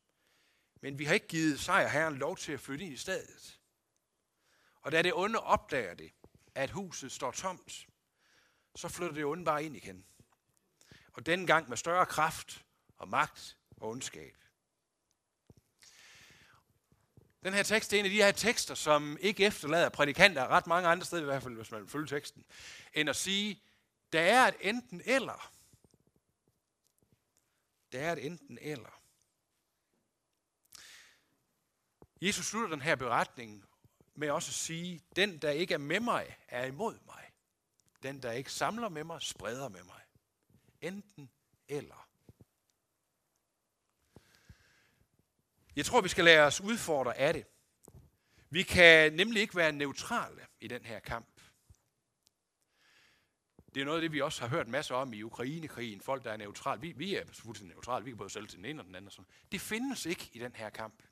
men 0.82 1.00
vi 1.00 1.06
har 1.06 1.13
ikke 1.13 1.28
givet 1.28 1.60
sejrherren 1.60 2.17
lov 2.17 2.38
til 2.38 2.52
at 2.52 2.60
flytte 2.60 2.86
ind 2.86 2.93
i 2.93 2.98
stedet. 2.98 3.60
Og 4.82 4.91
da 4.91 5.02
det 5.02 5.13
onde 5.13 5.39
opdager 5.39 5.93
det, 5.93 6.12
at 6.56 6.69
huset 6.69 7.12
står 7.12 7.32
tomt, 7.32 7.88
så 8.76 8.89
flytter 8.89 9.15
det 9.15 9.26
onde 9.26 9.46
bare 9.46 9.63
ind 9.63 9.76
igen. 9.76 10.06
Og 11.13 11.26
denne 11.26 11.48
gang 11.48 11.69
med 11.69 11.78
større 11.78 12.06
kraft 12.06 12.65
og 12.98 13.10
magt 13.10 13.58
og 13.78 13.89
ondskab. 13.89 14.43
Den 17.44 17.54
her 17.54 17.64
tekst 17.64 17.94
er 17.94 18.00
en 18.00 18.06
af 18.06 18.12
de 18.12 18.24
her 18.24 18.32
tekster, 18.32 18.76
som 18.76 19.18
ikke 19.22 19.46
efterlader 19.46 19.90
prædikanter 19.90 20.48
ret 20.48 20.68
mange 20.68 20.90
andre 20.90 21.06
steder, 21.06 21.22
i 21.22 21.26
hvert 21.26 21.44
fald 21.44 21.56
hvis 21.56 21.72
man 21.72 21.88
følger 21.88 22.08
teksten, 22.08 22.46
end 22.94 23.10
at 23.10 23.16
sige, 23.16 23.62
der 24.14 24.22
er 24.22 24.48
et 24.48 24.56
enten 24.62 25.02
eller. 25.06 25.52
Der 27.92 28.00
er 28.00 28.14
et 28.14 28.26
enten 28.26 28.58
eller. 28.62 29.02
Jesus 32.22 32.46
slutter 32.46 32.70
den 32.70 32.82
her 32.82 32.96
beretning 32.96 33.66
med 34.16 34.30
også 34.30 34.50
at 34.50 34.54
sige, 34.54 35.02
den 35.16 35.38
der 35.38 35.50
ikke 35.50 35.74
er 35.74 35.78
med 35.78 36.00
mig, 36.00 36.38
er 36.48 36.66
imod 36.66 37.00
mig. 37.06 37.32
Den 38.04 38.24
der 38.24 38.32
ikke 38.32 38.52
samler 38.52 38.90
med 38.90 39.04
mig, 39.04 39.22
spreder 39.22 39.70
med 39.70 39.84
mig. 39.84 40.02
Enten 40.82 41.30
eller. 41.68 42.03
Jeg 45.76 45.86
tror, 45.86 46.02
vi 46.02 46.10
skal 46.10 46.26
lade 46.26 46.40
os 46.40 46.62
udfordre 46.62 47.18
af 47.18 47.34
det. 47.34 47.46
Vi 48.50 48.64
kan 48.64 49.14
nemlig 49.14 49.42
ikke 49.42 49.56
være 49.56 49.72
neutrale 49.72 50.46
i 50.62 50.68
den 50.68 50.86
her 50.86 51.00
kamp. 51.00 51.28
Det 53.76 53.82
er 53.82 53.86
noget 53.86 53.98
af 53.98 54.02
det, 54.02 54.12
vi 54.12 54.22
også 54.22 54.42
har 54.42 54.48
hørt 54.48 54.68
masser 54.68 54.96
om 54.96 55.14
i 55.14 55.24
Ukrainekrigen. 55.24 56.02
Folk, 56.02 56.24
der 56.24 56.32
er 56.32 56.38
neutrale. 56.38 56.82
Vi, 56.82 56.92
vi 56.92 57.16
er 57.16 57.24
fuldstændig 57.34 57.76
neutrale. 57.76 58.06
Vi 58.06 58.12
kan 58.12 58.18
både 58.18 58.30
sælge 58.30 58.48
til 58.48 58.58
den 58.58 58.66
ene 58.66 58.82
og 58.82 58.86
den 58.86 58.96
anden. 58.96 59.08
Og 59.08 59.12
sådan. 59.12 59.26
Det 59.52 59.62
findes 59.62 60.06
ikke 60.06 60.30
i 60.34 60.40
den 60.40 60.56
her 60.56 60.70
kamp. 60.70 61.04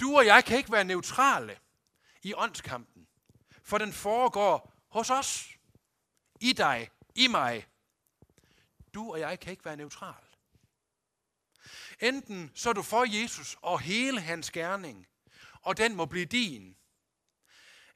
Du 0.00 0.16
og 0.16 0.26
jeg 0.26 0.44
kan 0.44 0.58
ikke 0.58 0.72
være 0.72 0.84
neutrale 0.84 1.58
i 2.22 2.34
åndskampen. 2.34 3.06
For 3.62 3.78
den 3.78 3.92
foregår 3.92 4.72
hos 4.88 5.10
os. 5.10 5.58
I 6.40 6.52
dig. 6.52 6.90
I 7.14 7.28
mig. 7.28 7.66
Du 8.94 9.12
og 9.12 9.20
jeg 9.20 9.40
kan 9.40 9.50
ikke 9.50 9.64
være 9.64 9.76
neutrale. 9.76 10.25
Enten 12.00 12.50
så 12.54 12.68
er 12.68 12.72
du 12.72 12.82
for 12.82 13.20
Jesus 13.22 13.56
og 13.62 13.80
hele 13.80 14.20
hans 14.20 14.50
gerning, 14.50 15.06
og 15.62 15.76
den 15.76 15.94
må 15.94 16.06
blive 16.06 16.24
din. 16.24 16.76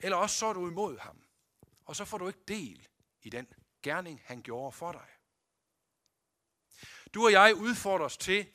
Eller 0.01 0.17
også 0.17 0.37
så 0.37 0.47
er 0.47 0.53
du 0.53 0.69
imod 0.69 0.99
ham, 0.99 1.23
og 1.85 1.97
så 1.97 2.05
får 2.05 2.19
du 2.19 2.29
ikke 2.29 2.45
del 2.49 2.89
i 3.23 3.31
den 3.31 3.47
gerning, 3.83 4.23
han 4.25 4.43
gjorde 4.43 4.73
for 4.73 4.93
dig. 4.93 5.07
Du 7.15 7.25
og 7.25 7.33
jeg 7.33 7.55
udfordres 7.55 8.17
til 8.17 8.47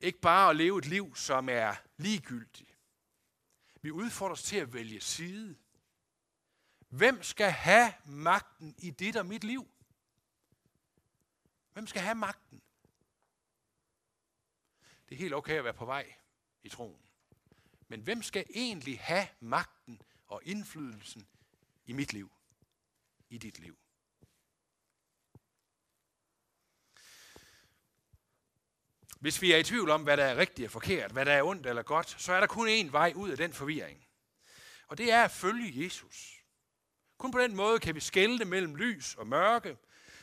ikke 0.00 0.20
bare 0.20 0.50
at 0.50 0.56
leve 0.56 0.78
et 0.78 0.86
liv, 0.86 1.16
som 1.16 1.48
er 1.48 1.74
ligegyldigt. 1.96 2.78
Vi 3.82 3.90
udfordres 3.90 4.42
til 4.42 4.56
at 4.56 4.72
vælge 4.72 5.00
side. 5.00 5.56
Hvem 6.88 7.22
skal 7.22 7.50
have 7.50 7.92
magten 8.04 8.74
i 8.78 8.90
dit 8.90 9.16
og 9.16 9.26
mit 9.26 9.44
liv? 9.44 9.70
Hvem 11.72 11.86
skal 11.86 12.02
have 12.02 12.14
magten? 12.14 12.62
Det 15.10 15.16
er 15.16 15.20
helt 15.20 15.34
okay 15.34 15.58
at 15.58 15.64
være 15.64 15.74
på 15.74 15.84
vej 15.84 16.12
i 16.62 16.68
troen. 16.68 17.02
Men 17.88 18.00
hvem 18.00 18.22
skal 18.22 18.44
egentlig 18.54 19.00
have 19.00 19.26
magten 19.40 20.02
og 20.26 20.40
indflydelsen 20.44 21.26
i 21.86 21.92
mit 21.92 22.12
liv? 22.12 22.32
I 23.28 23.38
dit 23.38 23.58
liv? 23.58 23.78
Hvis 29.20 29.42
vi 29.42 29.52
er 29.52 29.56
i 29.56 29.62
tvivl 29.62 29.90
om, 29.90 30.02
hvad 30.02 30.16
der 30.16 30.24
er 30.24 30.36
rigtigt 30.36 30.66
og 30.66 30.72
forkert, 30.72 31.12
hvad 31.12 31.24
der 31.24 31.32
er 31.32 31.42
ondt 31.42 31.66
eller 31.66 31.82
godt, 31.82 32.10
så 32.22 32.32
er 32.32 32.40
der 32.40 32.46
kun 32.46 32.68
én 32.68 32.90
vej 32.90 33.12
ud 33.16 33.30
af 33.30 33.36
den 33.36 33.52
forvirring. 33.52 34.06
Og 34.86 34.98
det 34.98 35.12
er 35.12 35.24
at 35.24 35.30
følge 35.30 35.84
Jesus. 35.84 36.44
Kun 37.18 37.32
på 37.32 37.38
den 37.38 37.56
måde 37.56 37.78
kan 37.78 37.94
vi 37.94 38.00
skelne 38.00 38.44
mellem 38.44 38.74
lys 38.74 39.14
og 39.14 39.26
mørke, 39.26 39.78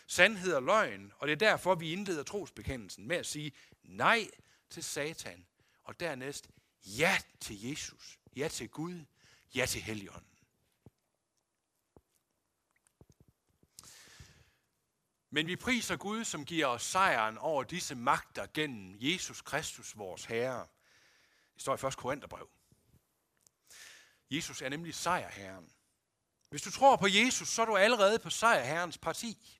sandhed 0.08 0.54
og 0.54 0.64
løgn, 0.64 1.14
og 1.18 1.28
det 1.28 1.32
er 1.34 1.50
derfor, 1.50 1.76
vi 1.76 1.92
indleder 1.92 2.24
trosbekendelsen 2.24 3.08
med 3.08 3.16
at 3.16 3.26
sige 3.26 3.52
nej 3.84 4.30
til 4.70 4.84
Satan, 4.84 5.48
og 5.84 6.00
dernæst 6.00 6.50
ja 6.86 7.18
til 7.40 7.62
Jesus, 7.62 8.20
ja 8.36 8.48
til 8.48 8.70
Gud, 8.70 9.06
ja 9.56 9.66
til 9.66 9.82
Helligånden. 9.82 10.38
Men 15.30 15.48
vi 15.48 15.56
priser 15.56 15.96
Gud, 15.96 16.24
som 16.24 16.46
giver 16.46 16.68
os 16.68 16.84
sejren 16.84 17.38
over 17.38 17.64
disse 17.64 17.96
magter 17.96 18.48
gennem 18.54 18.98
Jesus 19.00 19.42
Kristus, 19.42 19.98
vores 19.98 20.26
Herre. 20.26 20.68
Det 21.54 21.62
står 21.62 21.84
i 21.84 21.88
1. 21.88 21.98
Korintherbrev. 21.98 22.50
Jesus 24.30 24.62
er 24.62 24.70
nemlig 24.70 24.96
sejrherren. 24.96 25.72
Hvis 26.50 26.62
du 26.62 26.72
tror 26.72 26.96
på 26.96 27.08
Jesus, 27.08 27.50
så 27.50 27.62
er 27.62 27.66
du 27.66 27.78
allerede 27.78 28.20
på 28.20 28.30
sejrherrens 28.30 28.98
parti. 28.98 29.57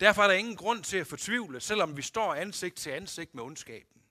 Derfor 0.00 0.22
er 0.22 0.26
der 0.26 0.34
ingen 0.34 0.56
grund 0.56 0.84
til 0.84 0.96
at 0.96 1.06
fortvivle, 1.06 1.60
selvom 1.60 1.96
vi 1.96 2.02
står 2.02 2.34
ansigt 2.34 2.76
til 2.76 2.90
ansigt 2.90 3.34
med 3.34 3.42
ondskaben. 3.42 4.02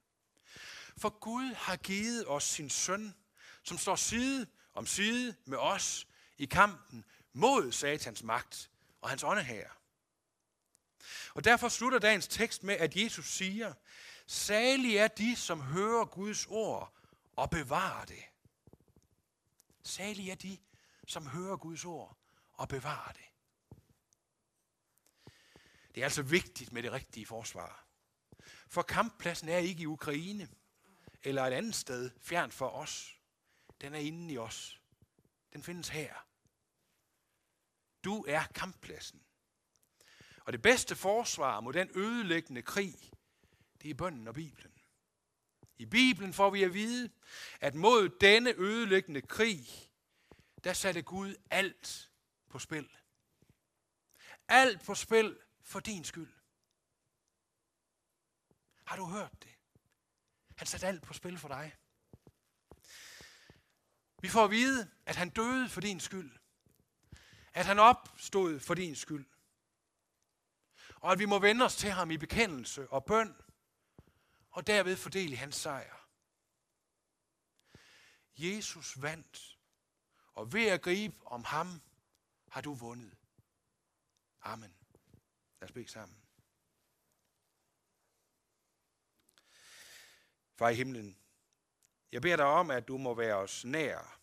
For 0.97 1.09
Gud 1.09 1.53
har 1.53 1.75
givet 1.75 2.27
os 2.27 2.43
sin 2.43 2.69
søn, 2.69 3.15
som 3.63 3.77
står 3.77 3.95
side 3.95 4.47
om 4.73 4.85
side 4.85 5.35
med 5.45 5.57
os 5.57 6.07
i 6.37 6.45
kampen 6.45 7.05
mod 7.33 7.71
satans 7.71 8.23
magt 8.23 8.69
og 9.01 9.09
hans 9.09 9.23
åndeherre. 9.23 9.69
Og 11.33 11.43
derfor 11.43 11.69
slutter 11.69 11.99
dagens 11.99 12.27
tekst 12.27 12.63
med, 12.63 12.75
at 12.75 12.95
Jesus 12.95 13.25
siger, 13.25 13.73
Salig 14.27 14.97
er 14.97 15.07
de, 15.07 15.35
som 15.35 15.61
hører 15.61 16.05
Guds 16.05 16.45
ord 16.49 16.93
og 17.35 17.49
bevarer 17.49 18.05
det. 18.05 18.23
Salig 19.83 20.29
er 20.29 20.35
de, 20.35 20.57
som 21.07 21.27
hører 21.27 21.57
Guds 21.57 21.85
ord 21.85 22.17
og 22.53 22.67
bevarer 22.67 23.11
det. 23.11 23.28
Det 25.95 26.01
er 26.01 26.05
altså 26.05 26.21
vigtigt 26.21 26.73
med 26.73 26.83
det 26.83 26.91
rigtige 26.91 27.25
forsvar. 27.25 27.85
For 28.67 28.81
kamppladsen 28.81 29.49
er 29.49 29.57
ikke 29.57 29.81
i 29.81 29.85
Ukraine 29.85 30.49
eller 31.23 31.43
et 31.43 31.53
andet 31.53 31.75
sted 31.75 32.11
fjern 32.21 32.51
for 32.51 32.69
os. 32.69 33.15
Den 33.81 33.93
er 33.93 33.99
inde 33.99 34.33
i 34.33 34.37
os. 34.37 34.81
Den 35.53 35.63
findes 35.63 35.89
her. 35.89 36.25
Du 38.03 38.25
er 38.27 38.43
kamppladsen. 38.43 39.21
Og 40.39 40.53
det 40.53 40.61
bedste 40.61 40.95
forsvar 40.95 41.59
mod 41.59 41.73
den 41.73 41.91
ødelæggende 41.95 42.61
krig, 42.61 42.95
det 43.81 43.89
er 43.89 43.95
bønden 43.95 44.27
og 44.27 44.33
Bibelen. 44.33 44.73
I 45.77 45.85
Bibelen 45.85 46.33
får 46.33 46.49
vi 46.49 46.63
at 46.63 46.73
vide, 46.73 47.09
at 47.61 47.75
mod 47.75 48.09
denne 48.09 48.53
ødelæggende 48.53 49.21
krig, 49.21 49.67
der 50.63 50.73
satte 50.73 51.01
Gud 51.01 51.35
alt 51.49 52.11
på 52.49 52.59
spil. 52.59 52.89
Alt 54.47 54.85
på 54.85 54.95
spil 54.95 55.39
for 55.69 55.79
din 55.79 56.03
skyld. 56.03 56.33
Har 58.85 58.95
du 58.95 59.05
hørt 59.05 59.43
det? 59.43 59.55
Han 60.55 60.67
satte 60.67 60.87
alt 60.87 61.03
på 61.03 61.13
spil 61.13 61.37
for 61.37 61.47
dig. 61.47 61.75
Vi 64.21 64.29
får 64.29 64.43
at 64.43 64.51
vide, 64.51 64.91
at 65.05 65.15
han 65.15 65.29
døde 65.29 65.69
for 65.69 65.81
din 65.81 65.99
skyld. 65.99 66.31
At 67.53 67.65
han 67.65 67.79
opstod 67.79 68.59
for 68.59 68.73
din 68.73 68.95
skyld. 68.95 69.25
Og 70.95 71.11
at 71.11 71.19
vi 71.19 71.25
må 71.25 71.39
vende 71.39 71.65
os 71.65 71.75
til 71.75 71.91
ham 71.91 72.11
i 72.11 72.17
bekendelse 72.17 72.89
og 72.89 73.05
bøn, 73.05 73.35
og 74.51 74.67
derved 74.67 74.97
fordele 74.97 75.35
hans 75.35 75.55
sejr. 75.55 75.95
Jesus 78.37 79.01
vandt, 79.01 79.59
og 80.33 80.53
ved 80.53 80.65
at 80.65 80.81
gribe 80.81 81.27
om 81.27 81.43
ham, 81.43 81.81
har 82.51 82.61
du 82.61 82.73
vundet. 82.73 83.17
Amen. 84.41 84.79
Lad 85.61 85.69
os 85.69 85.73
bede 85.73 85.87
sammen. 85.87 86.17
Far 90.55 90.69
i 90.69 90.75
himlen, 90.75 91.17
jeg 92.11 92.21
beder 92.21 92.35
dig 92.35 92.45
om, 92.45 92.71
at 92.71 92.87
du 92.87 92.97
må 92.97 93.13
være 93.13 93.35
os 93.35 93.65
nær, 93.65 94.21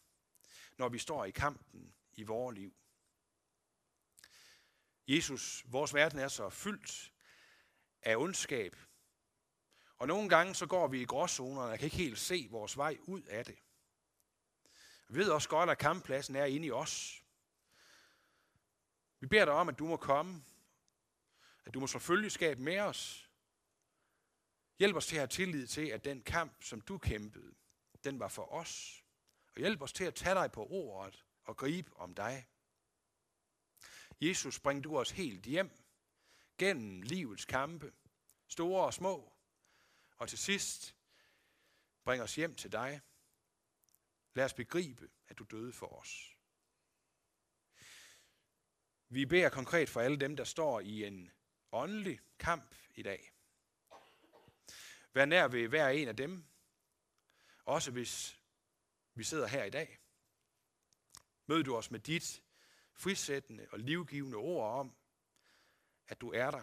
når 0.77 0.89
vi 0.89 0.99
står 0.99 1.25
i 1.25 1.31
kampen 1.31 1.95
i 2.13 2.23
vores 2.23 2.57
liv. 2.57 2.75
Jesus, 5.09 5.65
vores 5.67 5.95
verden 5.95 6.19
er 6.19 6.29
så 6.29 6.51
fyldt 6.51 7.13
af 8.03 8.17
ondskab, 8.17 8.77
og 9.99 10.07
nogle 10.07 10.29
gange 10.29 10.55
så 10.55 10.67
går 10.67 10.89
vi 10.89 11.01
i 11.01 11.05
gråzoner, 11.05 11.63
og 11.63 11.79
kan 11.79 11.87
ikke 11.87 11.97
helt 11.97 12.19
se 12.19 12.49
vores 12.51 12.77
vej 12.77 12.99
ud 13.03 13.23
af 13.23 13.45
det. 13.45 13.59
Vi 15.09 15.19
ved 15.19 15.31
også 15.31 15.49
godt, 15.49 15.71
at 15.71 15.79
kamppladsen 15.79 16.37
er 16.37 16.45
inde 16.45 16.67
i 16.67 16.71
os. 16.71 17.25
Vi 19.21 19.27
beder 19.27 19.45
dig 19.45 19.55
om, 19.55 19.69
at 19.69 19.79
du 19.79 19.87
må 19.87 19.97
komme 19.97 20.45
at 21.67 21.75
du 21.75 21.81
må 21.81 21.87
selvfølgelig 21.87 22.33
skabe 22.33 22.63
med 22.63 22.81
os. 22.81 23.31
Hjælp 24.79 24.97
os 24.97 25.07
til 25.07 25.17
at 25.17 25.21
have 25.21 25.29
tillid 25.29 25.67
til, 25.67 25.87
at 25.87 26.05
den 26.05 26.23
kamp, 26.23 26.63
som 26.63 26.81
du 26.81 26.99
kæmpede, 26.99 27.55
den 28.05 28.19
var 28.19 28.29
for 28.29 28.53
os. 28.53 29.05
Og 29.55 29.61
hjælp 29.61 29.83
os 29.83 29.93
til 29.93 30.05
at 30.05 30.15
tage 30.15 30.35
dig 30.35 30.53
på 30.53 30.67
ordet 30.67 31.25
og 31.45 31.57
gribe 31.57 31.97
om 31.97 32.15
dig. 32.15 32.49
Jesus, 34.21 34.61
bring 34.61 34.85
du 34.85 34.99
os 34.99 35.11
helt 35.11 35.45
hjem 35.45 35.71
gennem 36.59 37.03
livets 37.03 37.45
kampe, 37.45 37.93
store 38.49 38.85
og 38.85 38.95
små. 38.95 39.33
Og 40.17 40.29
til 40.29 40.39
sidst, 40.39 40.97
bring 42.05 42.23
os 42.23 42.35
hjem 42.35 42.55
til 42.55 42.73
dig. 42.73 43.01
Lad 44.35 44.45
os 44.45 44.55
begribe, 44.55 45.11
at 45.29 45.39
du 45.39 45.45
døde 45.45 45.73
for 45.73 45.87
os. 45.87 46.37
Vi 49.09 49.27
beder 49.27 49.49
konkret 49.49 49.89
for 49.89 50.01
alle 50.01 50.17
dem, 50.17 50.37
der 50.37 50.45
står 50.45 50.81
i 50.81 51.05
en 51.05 51.31
åndelig 51.73 52.21
kamp 52.39 52.75
i 52.95 53.03
dag. 53.03 53.33
Vær 55.13 55.25
nær 55.25 55.49
ved 55.49 55.69
hver 55.69 55.89
en 55.89 56.09
af 56.09 56.17
dem, 56.17 56.45
også 57.65 57.91
hvis 57.91 58.41
vi 59.15 59.25
sidder 59.25 59.47
her 59.47 59.65
i 59.65 59.71
dag. 59.71 59.99
Mød 61.47 61.65
du 61.65 61.77
os 61.77 61.91
med 61.91 62.01
dit 62.01 62.43
frisættende 62.93 63.69
og 63.73 63.79
livgivende 63.79 64.37
ord 64.37 64.79
om, 64.79 64.97
at 66.09 66.21
du 66.21 66.33
er 66.33 66.51
der, 66.51 66.63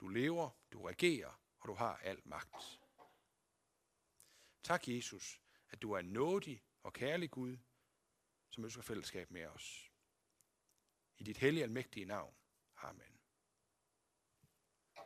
du 0.00 0.08
lever, 0.08 0.50
du 0.72 0.86
regerer, 0.86 1.40
og 1.60 1.68
du 1.68 1.74
har 1.74 1.96
al 1.96 2.20
magt. 2.24 2.80
Tak, 4.62 4.88
Jesus, 4.88 5.40
at 5.70 5.82
du 5.82 5.92
er 5.92 5.98
en 5.98 6.12
nådig 6.12 6.62
og 6.82 6.92
kærlig 6.92 7.30
Gud, 7.30 7.56
som 8.50 8.64
ønsker 8.64 8.82
fællesskab 8.82 9.30
med 9.30 9.46
os. 9.46 9.90
I 11.18 11.24
dit 11.24 11.38
hellige 11.38 11.62
almægtige 11.62 12.06
navn. 12.06 12.34
Amen. 12.76 13.11